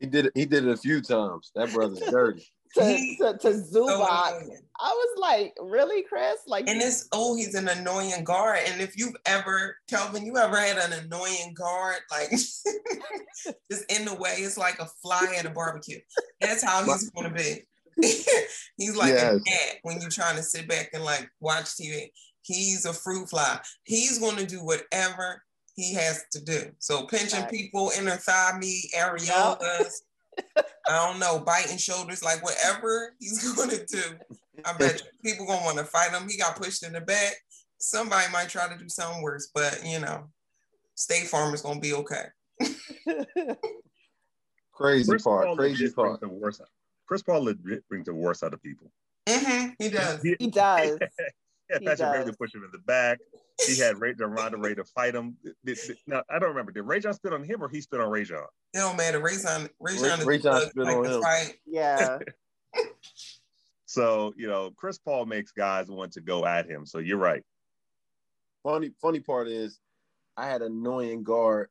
he 0.00 0.06
did 0.06 0.26
it, 0.26 0.32
he 0.34 0.44
did 0.44 0.64
it 0.64 0.72
a 0.72 0.76
few 0.76 1.00
times. 1.02 1.52
That 1.54 1.72
brother's 1.72 2.00
dirty 2.10 2.44
to, 2.74 3.16
to, 3.18 3.38
to 3.38 3.48
Zubac. 3.48 4.42
So 4.42 4.56
I 4.80 4.90
was 4.90 5.18
like, 5.18 5.54
really, 5.60 6.02
Chris? 6.02 6.38
Like, 6.46 6.68
and 6.68 6.80
it's 6.82 7.08
oh, 7.12 7.36
he's 7.36 7.54
an 7.54 7.68
annoying 7.68 8.24
guard. 8.24 8.60
And 8.66 8.80
if 8.80 8.96
you've 8.98 9.16
ever, 9.26 9.76
Kelvin, 9.88 10.26
you 10.26 10.36
ever 10.36 10.56
had 10.56 10.78
an 10.78 11.04
annoying 11.04 11.54
guard, 11.54 11.98
like 12.10 12.30
just 13.70 13.92
in 13.92 14.04
the 14.04 14.16
way, 14.18 14.32
it's 14.38 14.58
like 14.58 14.78
a 14.80 14.86
fly 15.02 15.34
at 15.38 15.46
a 15.46 15.50
barbecue. 15.50 16.00
That's 16.40 16.62
how 16.62 16.84
he's 16.84 17.10
going 17.10 17.32
to 17.32 17.34
be. 17.34 17.62
he's 18.76 18.96
like 18.96 19.10
yes. 19.10 19.36
a 19.36 19.40
cat 19.40 19.76
when 19.82 20.00
you're 20.00 20.10
trying 20.10 20.36
to 20.36 20.42
sit 20.42 20.68
back 20.68 20.90
and 20.92 21.04
like 21.04 21.28
watch 21.40 21.66
TV. 21.66 22.08
He's 22.42 22.84
a 22.84 22.92
fruit 22.92 23.30
fly. 23.30 23.60
He's 23.84 24.18
going 24.18 24.36
to 24.36 24.46
do 24.46 24.64
whatever 24.64 25.42
he 25.76 25.94
has 25.94 26.24
to 26.32 26.44
do. 26.44 26.70
So 26.78 27.06
pinching 27.06 27.42
right. 27.42 27.50
people, 27.50 27.90
inner 27.96 28.16
thigh 28.16 28.58
meat, 28.58 28.90
areolas. 28.96 29.92
I 30.88 31.06
don't 31.06 31.18
know, 31.18 31.40
biting 31.40 31.78
shoulders, 31.78 32.22
like 32.22 32.42
whatever 32.42 33.14
he's 33.18 33.54
going 33.54 33.70
to 33.70 33.84
do. 33.86 34.02
I 34.64 34.76
bet 34.76 35.02
people 35.24 35.46
gonna 35.46 35.64
want 35.64 35.78
to 35.78 35.84
fight 35.84 36.10
him. 36.10 36.28
He 36.28 36.36
got 36.36 36.56
pushed 36.56 36.84
in 36.84 36.92
the 36.92 37.00
back. 37.00 37.34
Somebody 37.78 38.30
might 38.32 38.48
try 38.48 38.68
to 38.68 38.78
do 38.78 38.88
something 38.88 39.22
worse, 39.22 39.50
but 39.54 39.80
you 39.84 39.98
know, 39.98 40.28
State 40.94 41.26
Farm 41.26 41.54
is 41.54 41.62
gonna 41.62 41.80
be 41.80 41.94
okay. 41.94 42.24
crazy 44.72 45.10
Chris 45.10 45.22
part, 45.22 45.46
Paul 45.46 45.56
crazy 45.56 45.90
part. 45.90 46.20
The 46.20 46.28
worst. 46.28 46.62
Chris 47.06 47.22
Paul 47.22 47.44
legit 47.44 47.86
brings 47.88 48.06
the 48.06 48.14
worst 48.14 48.42
out 48.42 48.54
of 48.54 48.62
people. 48.62 48.90
Mm-hmm, 49.26 49.70
he 49.78 49.88
does. 49.88 50.22
He, 50.22 50.36
he 50.38 50.46
does. 50.46 50.98
yeah, 51.70 51.78
Patrick 51.78 51.98
Beverley 51.98 52.30
to 52.30 52.36
push 52.36 52.54
him 52.54 52.64
in 52.64 52.70
the 52.72 52.78
back. 52.78 53.18
He 53.66 53.78
had 53.78 54.00
Rajon 54.00 54.30
Rondo 54.30 54.58
ready 54.58 54.74
to 54.74 54.84
fight 54.84 55.14
him. 55.14 55.36
Now 56.06 56.22
I 56.28 56.38
don't 56.38 56.50
remember. 56.50 56.72
Did 56.72 56.82
Rajon 56.82 57.14
spit 57.14 57.32
on 57.32 57.44
him 57.44 57.62
or 57.62 57.68
he 57.68 57.80
spit 57.80 58.00
on 58.00 58.10
Rajon? 58.10 58.42
It 58.72 58.78
don't 58.78 58.96
matter. 58.96 59.20
Rajon, 59.20 59.68
Rajon 59.80 60.20
is 60.20 60.26
Rajon 60.26 60.60
spit 60.70 60.88
on 60.88 61.04
him. 61.04 61.22
Fight. 61.22 61.54
Yeah. 61.66 62.18
so 63.86 64.34
you 64.36 64.48
know, 64.48 64.72
Chris 64.76 64.98
Paul 64.98 65.26
makes 65.26 65.52
guys 65.52 65.88
want 65.88 66.12
to 66.12 66.20
go 66.20 66.44
at 66.44 66.68
him. 66.68 66.84
So 66.84 66.98
you're 66.98 67.18
right. 67.18 67.42
Funny, 68.64 68.90
funny 69.00 69.20
part 69.20 69.46
is, 69.46 69.78
I 70.36 70.48
had 70.48 70.62
annoying 70.62 71.22
guard 71.22 71.68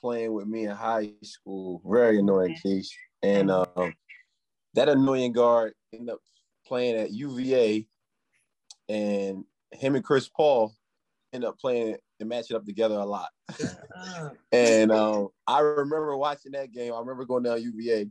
playing 0.00 0.32
with 0.32 0.46
me 0.46 0.64
in 0.64 0.70
high 0.70 1.12
school. 1.22 1.80
Very 1.84 2.18
annoying, 2.18 2.56
Keish. 2.64 2.88
And 3.22 3.50
um, 3.50 3.94
that 4.74 4.88
annoying 4.88 5.32
guard 5.32 5.74
ended 5.92 6.10
up 6.10 6.20
playing 6.66 6.96
at 6.96 7.12
UVA, 7.12 7.86
and 8.88 9.44
him 9.70 9.94
and 9.94 10.04
Chris 10.04 10.28
Paul 10.28 10.74
end 11.34 11.44
up 11.44 11.58
playing 11.58 11.96
and 12.20 12.28
matching 12.28 12.56
up 12.56 12.64
together 12.64 12.94
a 12.94 13.04
lot. 13.04 13.28
and 14.52 14.92
um, 14.92 15.28
I 15.46 15.60
remember 15.60 16.16
watching 16.16 16.52
that 16.52 16.72
game. 16.72 16.92
I 16.94 16.98
remember 16.98 17.24
going 17.24 17.42
down 17.42 17.62
UVA, 17.62 18.06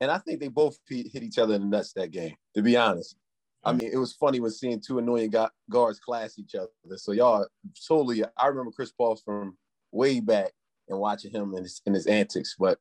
and 0.00 0.10
I 0.10 0.18
think 0.18 0.40
they 0.40 0.48
both 0.48 0.78
hit 0.88 1.22
each 1.22 1.38
other 1.38 1.54
in 1.54 1.62
the 1.62 1.66
nuts 1.68 1.92
that 1.94 2.10
game. 2.10 2.34
To 2.54 2.62
be 2.62 2.76
honest, 2.76 3.16
I 3.64 3.72
mean, 3.72 3.90
it 3.92 3.98
was 3.98 4.14
funny 4.14 4.40
when 4.40 4.50
seeing 4.50 4.80
two 4.80 4.98
annoying 4.98 5.32
guards 5.70 5.98
class 5.98 6.38
each 6.38 6.54
other. 6.54 6.70
So 6.96 7.12
y'all 7.12 7.46
totally. 7.86 8.24
I 8.36 8.46
remember 8.46 8.70
Chris 8.72 8.92
Paul 8.92 9.16
from 9.16 9.56
way 9.92 10.20
back 10.20 10.52
and 10.88 10.98
watching 10.98 11.32
him 11.32 11.52
and 11.54 11.64
his, 11.64 11.82
his 11.84 12.06
antics, 12.06 12.54
but 12.58 12.78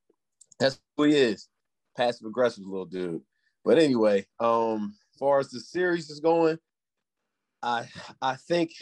that's 0.59 0.79
who 0.95 1.03
he 1.03 1.15
is, 1.15 1.49
passive 1.97 2.27
aggressive 2.27 2.65
little 2.65 2.85
dude. 2.85 3.21
But 3.63 3.79
anyway, 3.79 4.27
um, 4.39 4.95
as 5.13 5.19
far 5.19 5.39
as 5.39 5.49
the 5.49 5.59
series 5.59 6.09
is 6.09 6.19
going, 6.19 6.59
I 7.63 7.87
I 8.21 8.35
think 8.35 8.73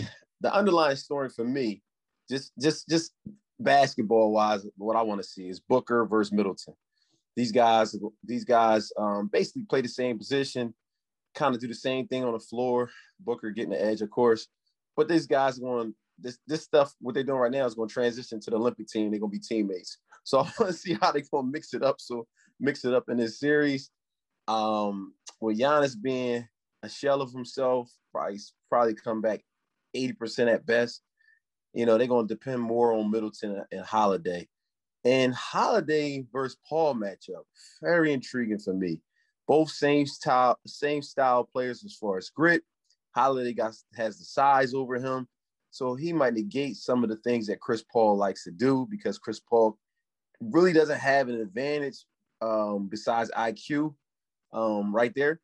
the 0.43 0.53
underlying 0.53 0.97
story 0.97 1.29
for 1.29 1.43
me, 1.43 1.81
just 2.29 2.51
just 2.61 2.87
just 2.87 3.13
basketball 3.59 4.31
wise, 4.31 4.65
what 4.77 4.95
I 4.95 5.01
want 5.01 5.21
to 5.21 5.27
see 5.27 5.47
is 5.47 5.59
Booker 5.59 6.05
versus 6.05 6.33
Middleton. 6.33 6.75
These 7.35 7.51
guys, 7.51 7.95
these 8.23 8.43
guys 8.43 8.91
um, 8.99 9.29
basically 9.31 9.63
play 9.63 9.81
the 9.81 9.87
same 9.87 10.19
position, 10.19 10.73
kind 11.33 11.55
of 11.55 11.61
do 11.61 11.67
the 11.67 11.73
same 11.73 12.07
thing 12.07 12.23
on 12.23 12.33
the 12.33 12.39
floor. 12.39 12.91
Booker 13.19 13.49
getting 13.49 13.71
the 13.71 13.83
edge, 13.83 14.01
of 14.01 14.11
course, 14.11 14.47
but 14.95 15.07
these 15.07 15.25
guys 15.25 15.57
going 15.57 15.95
this 16.19 16.37
this 16.45 16.61
stuff. 16.61 16.93
What 16.99 17.15
they're 17.15 17.23
doing 17.23 17.39
right 17.39 17.51
now 17.51 17.65
is 17.65 17.73
going 17.73 17.87
to 17.87 17.93
transition 17.93 18.39
to 18.41 18.51
the 18.51 18.57
Olympic 18.57 18.87
team. 18.87 19.09
They're 19.09 19.19
going 19.19 19.31
to 19.31 19.39
be 19.39 19.43
teammates. 19.43 19.97
So 20.25 20.39
I 20.39 20.43
want 20.57 20.71
to 20.71 20.73
see 20.73 20.93
how 20.93 21.11
they're 21.11 21.21
going 21.33 21.47
to 21.47 21.51
mix 21.51 21.73
it 21.73 21.83
up. 21.83 21.97
So 21.99 22.25
mix 22.57 22.85
it 22.85 22.93
up 22.93 23.09
in 23.09 23.17
this 23.17 23.41
series. 23.41 23.89
Um, 24.47 25.15
with 25.41 25.59
Giannis 25.59 26.01
being 26.01 26.47
a 26.81 26.87
shell 26.87 27.21
of 27.21 27.33
himself, 27.33 27.91
probably 28.13 28.39
probably 28.69 28.95
come 28.95 29.19
back 29.19 29.41
80% 29.95 30.53
at 30.53 30.65
best. 30.65 31.01
You 31.73 31.85
know, 31.85 31.97
they're 31.97 32.07
going 32.07 32.27
to 32.27 32.33
depend 32.33 32.61
more 32.61 32.93
on 32.93 33.11
Middleton 33.11 33.63
and 33.71 33.81
Holiday. 33.81 34.47
And 35.05 35.33
Holiday 35.33 36.25
versus 36.31 36.57
Paul 36.67 36.95
matchup, 36.95 37.43
very 37.81 38.13
intriguing 38.13 38.59
for 38.59 38.73
me. 38.73 39.01
Both 39.47 39.71
same 39.71 40.05
style, 40.05 40.57
same 40.65 41.01
style 41.01 41.43
players 41.43 41.83
as 41.83 41.93
far 41.93 42.17
as 42.17 42.29
grit. 42.29 42.61
Holiday 43.13 43.53
got 43.53 43.75
has 43.95 44.17
the 44.17 44.23
size 44.23 44.73
over 44.73 44.95
him, 44.95 45.27
so 45.71 45.95
he 45.95 46.13
might 46.13 46.33
negate 46.33 46.77
some 46.77 47.03
of 47.03 47.09
the 47.09 47.17
things 47.17 47.47
that 47.47 47.59
Chris 47.59 47.83
Paul 47.91 48.15
likes 48.15 48.45
to 48.45 48.51
do 48.51 48.87
because 48.89 49.19
Chris 49.19 49.39
Paul 49.39 49.77
really 50.39 50.73
doesn't 50.73 50.99
have 50.99 51.27
an 51.27 51.39
advantage 51.41 52.05
um, 52.41 52.87
besides 52.87 53.29
IQ 53.37 53.93
um, 54.53 54.95
right 54.95 55.13
there 55.15 55.41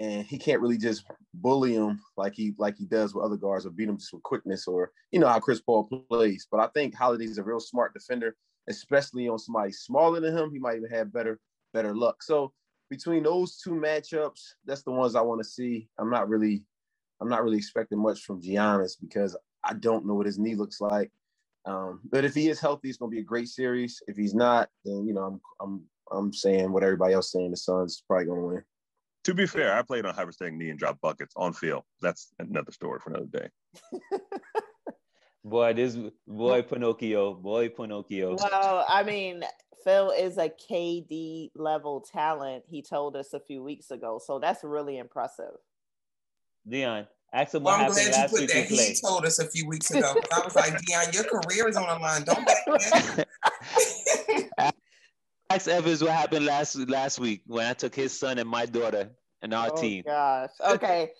and 0.00 0.24
he 0.26 0.38
can't 0.38 0.60
really 0.60 0.78
just 0.78 1.04
bully 1.34 1.74
him 1.74 2.00
like 2.16 2.34
he 2.34 2.54
like 2.58 2.76
he 2.76 2.84
does 2.84 3.14
with 3.14 3.24
other 3.24 3.36
guards 3.36 3.66
or 3.66 3.70
beat 3.70 3.88
him 3.88 3.98
just 3.98 4.12
with 4.12 4.22
quickness 4.22 4.66
or 4.66 4.92
you 5.10 5.18
know 5.18 5.28
how 5.28 5.40
Chris 5.40 5.60
Paul 5.60 5.88
plays. 6.10 6.46
But 6.50 6.60
I 6.60 6.68
think 6.68 6.94
Holiday's 6.94 7.38
a 7.38 7.42
real 7.42 7.60
smart 7.60 7.94
defender, 7.94 8.36
especially 8.68 9.28
on 9.28 9.38
somebody 9.38 9.72
smaller 9.72 10.20
than 10.20 10.36
him. 10.36 10.50
He 10.52 10.58
might 10.58 10.76
even 10.76 10.90
have 10.90 11.12
better 11.12 11.40
better 11.72 11.94
luck. 11.94 12.22
So 12.22 12.52
between 12.90 13.24
those 13.24 13.58
two 13.58 13.72
matchups, 13.72 14.40
that's 14.64 14.82
the 14.82 14.92
ones 14.92 15.14
I 15.14 15.20
want 15.20 15.40
to 15.42 15.48
see. 15.48 15.88
I'm 15.98 16.10
not 16.10 16.28
really 16.28 16.62
I'm 17.20 17.28
not 17.28 17.42
really 17.42 17.58
expecting 17.58 17.98
much 17.98 18.22
from 18.22 18.40
Giannis 18.40 18.92
because 19.00 19.36
I 19.64 19.74
don't 19.74 20.06
know 20.06 20.14
what 20.14 20.26
his 20.26 20.38
knee 20.38 20.54
looks 20.54 20.80
like. 20.80 21.10
Um, 21.64 22.00
but 22.08 22.24
if 22.24 22.34
he 22.34 22.48
is 22.48 22.60
healthy, 22.60 22.88
it's 22.88 22.98
going 22.98 23.10
to 23.10 23.14
be 23.14 23.20
a 23.20 23.24
great 23.24 23.48
series. 23.48 24.00
If 24.06 24.16
he's 24.16 24.34
not, 24.34 24.70
then 24.84 25.06
you 25.06 25.12
know 25.12 25.22
I'm 25.22 25.40
I'm 25.60 25.82
I'm 26.10 26.32
saying 26.32 26.72
what 26.72 26.84
everybody 26.84 27.14
else 27.14 27.32
saying. 27.32 27.50
The 27.50 27.56
Suns 27.56 28.02
probably 28.06 28.26
going 28.26 28.40
to 28.40 28.46
win. 28.46 28.62
To 29.24 29.34
be 29.34 29.46
fair, 29.46 29.74
I 29.74 29.82
played 29.82 30.06
on 30.06 30.14
hyperstaying 30.14 30.54
knee 30.54 30.70
and 30.70 30.78
dropped 30.78 31.00
buckets 31.00 31.34
on 31.36 31.52
field. 31.52 31.82
That's 32.00 32.32
another 32.38 32.72
story 32.72 32.98
for 33.00 33.10
another 33.10 33.26
day. 33.26 33.48
boy, 35.44 35.74
this 35.74 35.98
boy 36.26 36.62
Pinocchio, 36.62 37.34
boy 37.34 37.68
Pinocchio. 37.68 38.36
Well, 38.36 38.84
I 38.88 39.02
mean, 39.02 39.42
Phil 39.84 40.10
is 40.10 40.38
a 40.38 40.48
KD 40.48 41.50
level 41.54 42.00
talent. 42.00 42.64
He 42.68 42.82
told 42.82 43.16
us 43.16 43.34
a 43.34 43.40
few 43.40 43.62
weeks 43.62 43.90
ago, 43.90 44.20
so 44.24 44.38
that's 44.38 44.64
really 44.64 44.98
impressive. 44.98 45.54
Dion, 46.66 47.06
Ask 47.32 47.54
him 47.54 47.62
Well, 47.62 47.74
what 47.74 47.86
I'm 47.86 47.92
happened 47.92 47.96
glad 47.96 48.06
you 48.06 48.22
last 48.22 48.30
put 48.30 48.40
week 48.40 48.50
that. 48.50 48.66
He 48.68 48.94
told 48.94 49.26
us 49.26 49.38
a 49.38 49.46
few 49.48 49.66
weeks 49.66 49.90
ago. 49.94 50.14
I 50.32 50.40
was 50.40 50.54
like, 50.54 50.78
Dion, 50.80 51.06
your 51.12 51.24
career 51.24 51.68
is 51.68 51.76
on 51.76 51.86
the 51.86 52.02
line. 52.02 52.22
Don't 52.22 52.46
back 52.46 53.16
down. 53.16 53.24
Ask 55.58 55.66
Evans 55.66 56.02
what 56.02 56.12
happened 56.12 56.46
last 56.46 56.76
last 56.88 57.18
week 57.18 57.42
when 57.48 57.66
I 57.66 57.72
took 57.72 57.92
his 57.92 58.16
son 58.16 58.38
and 58.38 58.48
my 58.48 58.64
daughter 58.64 59.10
and 59.42 59.52
our 59.52 59.70
team. 59.70 59.74
oh 59.74 59.80
team. 59.80 60.02
gosh. 60.06 60.50
Okay. 60.70 61.10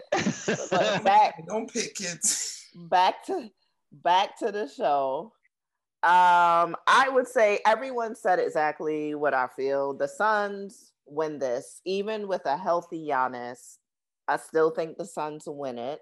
Look, 0.47 0.71
back 1.03 1.45
Don't 1.49 1.69
pick 1.69 1.97
kids. 1.97 2.65
back 2.89 3.27
to 3.27 3.49
back 3.91 4.39
to 4.39 4.53
the 4.53 4.69
show. 4.69 5.33
Um, 6.05 6.77
I 6.87 7.09
would 7.11 7.27
say 7.27 7.59
everyone 7.67 8.15
said 8.15 8.39
exactly 8.39 9.17
what 9.17 9.35
I 9.35 9.49
feel. 9.57 9.93
The 9.93 10.07
Suns 10.07 10.93
win 11.05 11.41
this, 11.41 11.81
even 11.85 12.29
with 12.29 12.43
a 12.47 12.57
healthy 12.57 13.09
Giannis. 13.09 13.79
I 14.29 14.37
still 14.37 14.71
think 14.71 14.99
the 14.99 15.05
Suns 15.05 15.47
win 15.49 15.79
it. 15.79 15.99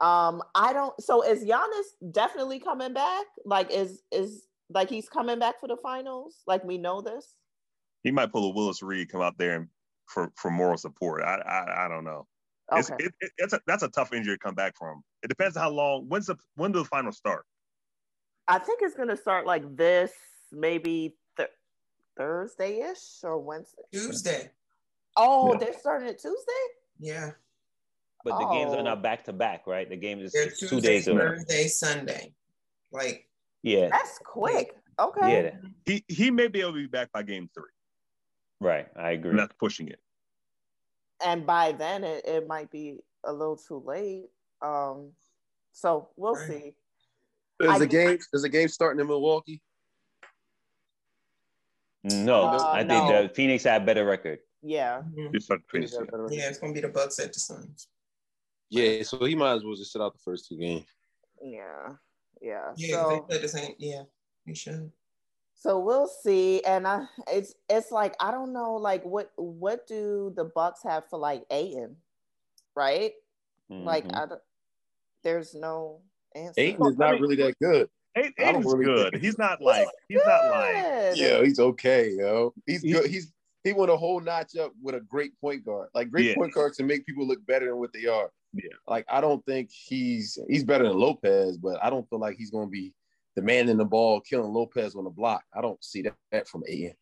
Um, 0.00 0.42
I 0.54 0.72
don't. 0.72 0.98
So 1.02 1.22
is 1.22 1.44
Giannis 1.44 2.10
definitely 2.10 2.58
coming 2.58 2.94
back? 2.94 3.26
Like, 3.44 3.70
is 3.70 4.00
is 4.10 4.44
like 4.70 4.88
he's 4.88 5.10
coming 5.10 5.38
back 5.38 5.60
for 5.60 5.68
the 5.68 5.76
finals? 5.76 6.36
Like 6.46 6.64
we 6.64 6.78
know 6.78 7.02
this. 7.02 7.34
He 8.06 8.12
might 8.12 8.30
pull 8.30 8.48
a 8.48 8.54
Willis 8.54 8.84
Reed, 8.84 9.10
come 9.10 9.20
out 9.20 9.36
there 9.36 9.56
and 9.56 9.66
for 10.06 10.30
for 10.36 10.48
moral 10.48 10.78
support. 10.78 11.24
I 11.24 11.38
I, 11.38 11.86
I 11.86 11.88
don't 11.88 12.04
know. 12.04 12.28
It's, 12.72 12.88
Okay. 12.88 13.04
it, 13.04 13.12
it, 13.20 13.32
it's 13.38 13.52
a, 13.52 13.60
that's 13.66 13.82
a 13.82 13.88
tough 13.88 14.12
injury 14.12 14.36
to 14.36 14.38
come 14.38 14.54
back 14.54 14.76
from. 14.78 15.02
It 15.24 15.26
depends 15.26 15.56
on 15.56 15.64
how 15.64 15.70
long. 15.70 16.04
When's 16.08 16.26
the 16.26 16.36
when 16.54 16.70
do 16.70 16.78
the 16.78 16.84
finals 16.84 17.16
start? 17.16 17.44
I 18.46 18.60
think 18.60 18.78
it's 18.82 18.94
gonna 18.94 19.16
start 19.16 19.44
like 19.44 19.76
this, 19.76 20.12
maybe 20.52 21.16
th- 21.36 21.48
Thursday 22.16 22.78
ish 22.78 23.24
or 23.24 23.38
Wednesday. 23.40 23.82
Tuesday. 23.92 24.50
Oh, 25.16 25.52
Yeah. 25.54 25.58
they're 25.58 25.78
starting 25.80 26.06
it 26.06 26.20
Tuesday. 26.20 26.52
Yeah. 27.00 27.32
But 28.22 28.38
the 28.38 28.46
games 28.52 28.70
Oh. 28.72 28.78
are 28.78 28.82
not 28.84 29.02
back 29.02 29.24
to 29.24 29.32
back, 29.32 29.66
right? 29.66 29.88
The 29.90 29.96
game 29.96 30.20
is 30.20 30.30
They're 30.32 30.50
two 30.50 30.80
days 30.80 31.08
of 31.08 31.16
Thursday, 31.16 31.66
Sunday. 31.66 32.34
Like, 32.92 33.28
yeah, 33.64 33.88
That's 33.88 34.20
quick. 34.24 34.76
Okay. 34.96 35.42
yeah, 35.44 35.50
He 35.84 36.04
he 36.06 36.30
may 36.30 36.46
be 36.46 36.60
able 36.60 36.70
to 36.74 36.78
be 36.78 36.86
back 36.86 37.10
by 37.10 37.24
game 37.24 37.50
three, 37.52 37.64
right. 38.60 38.86
I 38.96 39.10
agree. 39.12 39.30
and 39.30 39.38
that's 39.38 39.54
pushing 39.58 39.88
it. 39.88 40.00
And 41.24 41.46
by 41.46 41.72
then 41.72 42.04
it, 42.04 42.24
it 42.26 42.46
might 42.46 42.70
be 42.70 42.98
a 43.24 43.32
little 43.32 43.56
too 43.56 43.82
late. 43.84 44.26
Um 44.62 45.12
so 45.72 46.08
we'll 46.16 46.34
Right. 46.34 46.48
see. 46.48 46.74
There's 47.58 47.80
I- 47.80 47.84
a 47.84 47.86
game. 47.86 48.18
There's 48.32 48.44
a 48.44 48.48
game 48.48 48.68
starting 48.68 49.00
in 49.00 49.06
Milwaukee. 49.06 49.62
No, 52.04 52.42
Uh, 52.44 52.70
I 52.72 52.78
think 52.84 52.88
no. 53.10 53.22
the 53.24 53.28
Phoenix 53.30 53.64
had 53.64 53.84
better 53.84 54.04
record. 54.04 54.38
Yeah. 54.62 55.02
mhm. 55.02 55.32
Just 55.32 55.46
start 55.46 55.62
Phoenix 55.70 55.90
finish 55.90 55.92
got 55.92 56.00
a 56.00 56.02
it. 56.04 56.10
better 56.10 56.22
record. 56.24 56.36
yeah, 56.38 56.48
it's 56.48 56.58
gonna 56.58 56.72
be 56.72 56.80
the 56.80 56.88
Bucks 56.88 57.18
at 57.18 57.32
the 57.32 57.40
Suns. 57.40 57.88
Yeah, 58.68 59.02
so 59.02 59.24
he 59.24 59.34
might 59.34 59.54
as 59.54 59.64
well 59.64 59.74
just 59.74 59.92
sit 59.92 60.00
out 60.02 60.12
the 60.12 60.18
first 60.20 60.48
two 60.48 60.56
games. 60.56 60.86
Yeah. 61.42 61.94
Yeah. 62.40 62.72
Yeah, 62.76 62.94
so 63.02 63.26
they 63.28 63.34
said 63.34 63.42
the 63.44 63.48
same. 63.48 63.74
Yeah, 63.78 64.02
you 64.44 64.54
should. 64.54 64.92
So 65.58 65.78
we'll 65.80 66.06
see. 66.06 66.62
And 66.64 66.86
I 66.86 67.06
it's 67.32 67.54
it's 67.68 67.90
like 67.90 68.14
I 68.20 68.30
don't 68.30 68.52
know 68.52 68.74
like 68.74 69.04
what 69.04 69.32
what 69.36 69.86
do 69.86 70.32
the 70.36 70.44
Bucks 70.44 70.82
have 70.84 71.08
for 71.08 71.18
like 71.18 71.44
Ayton? 71.50 71.96
Right? 72.74 73.12
Like 73.68 74.04
Mhm. 74.06 74.14
I 74.16 74.26
don't 74.26 74.40
there's 75.24 75.54
no 75.54 76.02
answer. 76.34 76.60
Ayton 76.60 76.86
is 76.86 76.98
not 76.98 77.18
really 77.20 77.36
that 77.36 77.58
good. 77.60 77.88
Ayton- 78.16 78.34
Ayton's 78.38 78.66
really 78.66 78.84
good. 78.84 79.12
think- 79.12 79.24
He's 79.24 79.38
not 79.38 79.60
like 79.60 79.88
he's 80.08 80.20
not 80.24 80.50
like 80.50 81.16
Yeah, 81.16 81.42
he's 81.42 81.58
okay, 81.58 82.10
yo. 82.10 82.54
He's 82.66 82.82
He- 82.82 82.92
good. 82.92 83.10
He's 83.10 83.32
he 83.64 83.72
went 83.72 83.90
a 83.90 83.96
whole 83.96 84.20
notch 84.20 84.56
up 84.56 84.72
with 84.80 84.94
a 84.94 85.00
great 85.00 85.32
point 85.40 85.64
guard. 85.64 85.88
Like 85.94 86.10
great 86.10 86.26
Yeah. 86.26 86.34
point 86.36 86.52
guards 86.54 86.76
to 86.76 86.84
make 86.84 87.04
people 87.06 87.26
look 87.26 87.44
better 87.46 87.66
than 87.66 87.78
what 87.78 87.92
they 87.92 88.06
are. 88.06 88.30
Yeah. 88.52 88.70
Like 88.86 89.04
I 89.08 89.20
don't 89.20 89.44
think 89.46 89.70
he's 89.72 90.38
he's 90.48 90.62
better 90.64 90.84
than 90.84 90.96
Lopez, 90.98 91.58
but 91.58 91.82
I 91.82 91.90
don't 91.90 92.08
feel 92.08 92.20
like 92.20 92.36
he's 92.36 92.50
going 92.50 92.66
to 92.68 92.70
be 92.70 92.92
the 93.36 93.42
man 93.42 93.68
in 93.68 93.76
the 93.76 93.84
ball 93.84 94.20
killing 94.20 94.52
Lopez 94.52 94.96
on 94.96 95.04
the 95.04 95.10
block. 95.10 95.44
I 95.54 95.60
don't 95.60 95.82
see 95.84 96.02
that, 96.02 96.14
that 96.32 96.48
from 96.48 96.64
Ayton. 96.66 96.94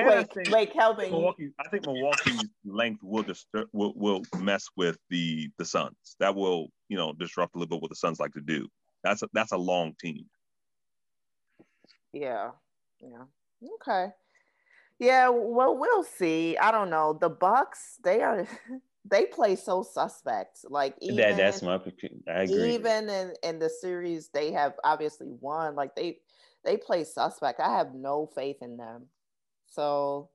Wait, 0.00 0.32
think 0.32 0.50
wait, 0.50 0.72
Kelvin. 0.72 1.10
Milwaukee. 1.10 1.52
I 1.60 1.68
think 1.68 1.86
Milwaukee's 1.86 2.44
length 2.64 3.02
will 3.02 3.22
disturb 3.22 3.68
will, 3.72 3.92
will 3.94 4.22
mess 4.40 4.66
with 4.76 4.98
the 5.10 5.48
the 5.58 5.64
Suns. 5.64 6.16
That 6.18 6.34
will 6.34 6.68
you 6.88 6.96
know 6.96 7.12
disrupt 7.12 7.54
a 7.54 7.58
little 7.58 7.76
bit 7.76 7.82
what 7.82 7.90
the 7.90 7.96
Suns 7.96 8.18
like 8.18 8.32
to 8.32 8.40
do. 8.40 8.66
That's 9.04 9.22
a 9.22 9.28
that's 9.32 9.52
a 9.52 9.56
long 9.56 9.94
team. 10.00 10.24
Yeah. 12.12 12.50
Yeah. 13.00 13.24
Okay. 13.80 14.12
Yeah, 14.98 15.30
well, 15.30 15.76
we'll 15.76 16.04
see. 16.04 16.56
I 16.56 16.70
don't 16.70 16.90
know. 16.90 17.18
The 17.20 17.28
Bucks, 17.28 17.98
they 18.04 18.22
are 18.22 18.46
they 19.04 19.26
play 19.26 19.56
so 19.56 19.82
suspect. 19.82 20.60
Like 20.68 20.94
even 21.00 21.16
that 21.16 21.36
that's 21.36 21.62
my. 21.62 21.80
I 22.28 22.42
agree. 22.42 22.74
even 22.74 23.08
in 23.08 23.34
in 23.42 23.58
the 23.58 23.68
series 23.68 24.28
they 24.28 24.52
have 24.52 24.74
obviously 24.84 25.28
won. 25.40 25.74
Like 25.74 25.94
they 25.96 26.18
they 26.64 26.76
play 26.76 27.04
suspect. 27.04 27.60
I 27.60 27.76
have 27.76 27.94
no 27.94 28.30
faith 28.34 28.58
in 28.62 28.76
them. 28.76 29.06
So 29.66 30.30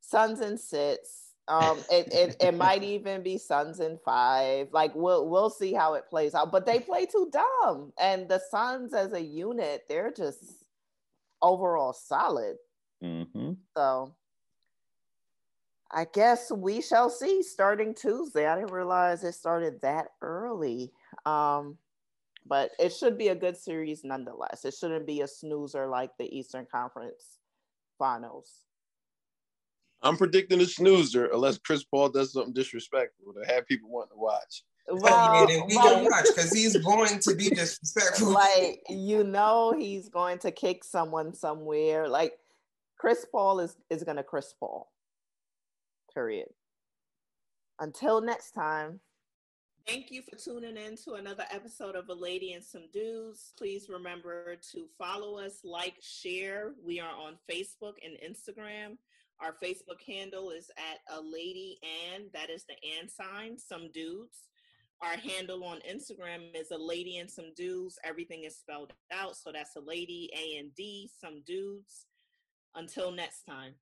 Suns 0.00 0.40
and 0.40 0.58
sits. 0.58 1.24
Um, 1.46 1.78
it, 1.90 2.12
it 2.12 2.36
it 2.40 2.54
might 2.54 2.82
even 2.94 3.22
be 3.22 3.38
Suns 3.38 3.80
and 3.80 4.00
five. 4.00 4.68
Like 4.72 4.92
we'll 4.94 5.28
we'll 5.28 5.50
see 5.50 5.72
how 5.72 5.94
it 5.94 6.08
plays 6.10 6.34
out. 6.34 6.50
But 6.50 6.66
they 6.66 6.80
play 6.80 7.06
too 7.06 7.30
dumb, 7.32 7.92
and 7.98 8.28
the 8.28 8.40
Suns 8.50 8.94
as 8.94 9.12
a 9.12 9.22
unit, 9.22 9.84
they're 9.88 10.12
just 10.12 10.42
overall 11.40 11.92
solid. 11.92 12.56
Mm-hmm. 13.02 13.52
So 13.76 14.14
I 15.90 16.06
guess 16.12 16.50
we 16.50 16.82
shall 16.82 17.08
see 17.08 17.42
starting 17.42 17.94
Tuesday. 17.94 18.46
I 18.46 18.56
didn't 18.56 18.72
realize 18.72 19.24
it 19.24 19.32
started 19.34 19.80
that 19.80 20.08
early. 20.20 20.92
Um, 21.24 21.78
but 22.46 22.70
it 22.78 22.92
should 22.92 23.18
be 23.18 23.28
a 23.28 23.34
good 23.34 23.56
series 23.56 24.04
nonetheless. 24.04 24.64
It 24.64 24.74
shouldn't 24.74 25.06
be 25.06 25.20
a 25.20 25.28
snoozer 25.28 25.86
like 25.86 26.10
the 26.18 26.34
Eastern 26.36 26.66
Conference 26.70 27.38
finals. 27.98 28.64
I'm 30.02 30.16
predicting 30.16 30.60
a 30.60 30.66
snoozer 30.66 31.26
unless 31.26 31.58
Chris 31.58 31.84
Paul 31.84 32.08
does 32.08 32.32
something 32.32 32.52
disrespectful 32.54 33.32
to 33.34 33.52
have 33.52 33.66
people 33.66 33.90
wanting 33.90 34.12
to 34.12 34.18
watch. 34.18 34.62
Well, 34.86 35.00
Well, 35.02 35.34
yeah, 35.40 35.46
then 35.46 35.66
we 35.66 35.76
well, 35.76 35.96
gonna 35.96 36.04
watch 36.08 36.26
because 36.34 36.52
he's 36.52 36.76
going 36.76 37.18
to 37.18 37.34
be 37.34 37.50
disrespectful. 37.50 38.30
like 38.30 38.80
you 38.88 39.24
know 39.24 39.74
he's 39.76 40.08
going 40.08 40.38
to 40.40 40.50
kick 40.50 40.84
someone 40.84 41.34
somewhere. 41.34 42.08
Like 42.08 42.38
Chris 42.96 43.26
Paul 43.30 43.60
is 43.60 43.76
is 43.90 44.04
gonna 44.04 44.22
Chris 44.22 44.54
Paul. 44.58 44.90
Period. 46.12 46.48
Until 47.78 48.20
next 48.20 48.52
time. 48.52 49.00
Thank 49.86 50.10
you 50.10 50.22
for 50.22 50.36
tuning 50.36 50.76
in 50.76 50.96
to 51.04 51.14
another 51.14 51.44
episode 51.50 51.96
of 51.96 52.08
A 52.10 52.14
Lady 52.14 52.52
and 52.52 52.62
Some 52.62 52.88
Dudes. 52.92 53.54
Please 53.56 53.88
remember 53.88 54.56
to 54.72 54.86
follow 54.98 55.38
us, 55.38 55.60
like, 55.64 55.94
share. 56.00 56.72
We 56.84 57.00
are 57.00 57.14
on 57.14 57.38
Facebook 57.50 57.94
and 58.04 58.16
Instagram. 58.22 58.98
Our 59.40 59.54
Facebook 59.62 60.02
handle 60.06 60.50
is 60.50 60.70
at 60.76 60.98
A 61.16 61.20
Lady 61.20 61.78
and 62.12 62.24
that 62.34 62.50
is 62.50 62.64
the 62.64 62.74
and 62.98 63.08
sign, 63.10 63.56
some 63.56 63.90
dudes. 63.92 64.48
Our 65.00 65.16
handle 65.16 65.62
on 65.62 65.78
Instagram 65.88 66.54
is 66.56 66.72
a 66.72 66.76
lady 66.76 67.18
and 67.18 67.30
some 67.30 67.54
dudes. 67.54 67.98
Everything 68.02 68.42
is 68.42 68.56
spelled 68.56 68.92
out. 69.12 69.36
So 69.36 69.52
that's 69.52 69.76
a 69.76 69.80
lady, 69.80 70.28
A 70.36 70.58
and 70.58 70.74
D, 70.74 71.08
some 71.20 71.42
dudes. 71.46 72.06
Until 72.74 73.12
next 73.12 73.44
time. 73.44 73.74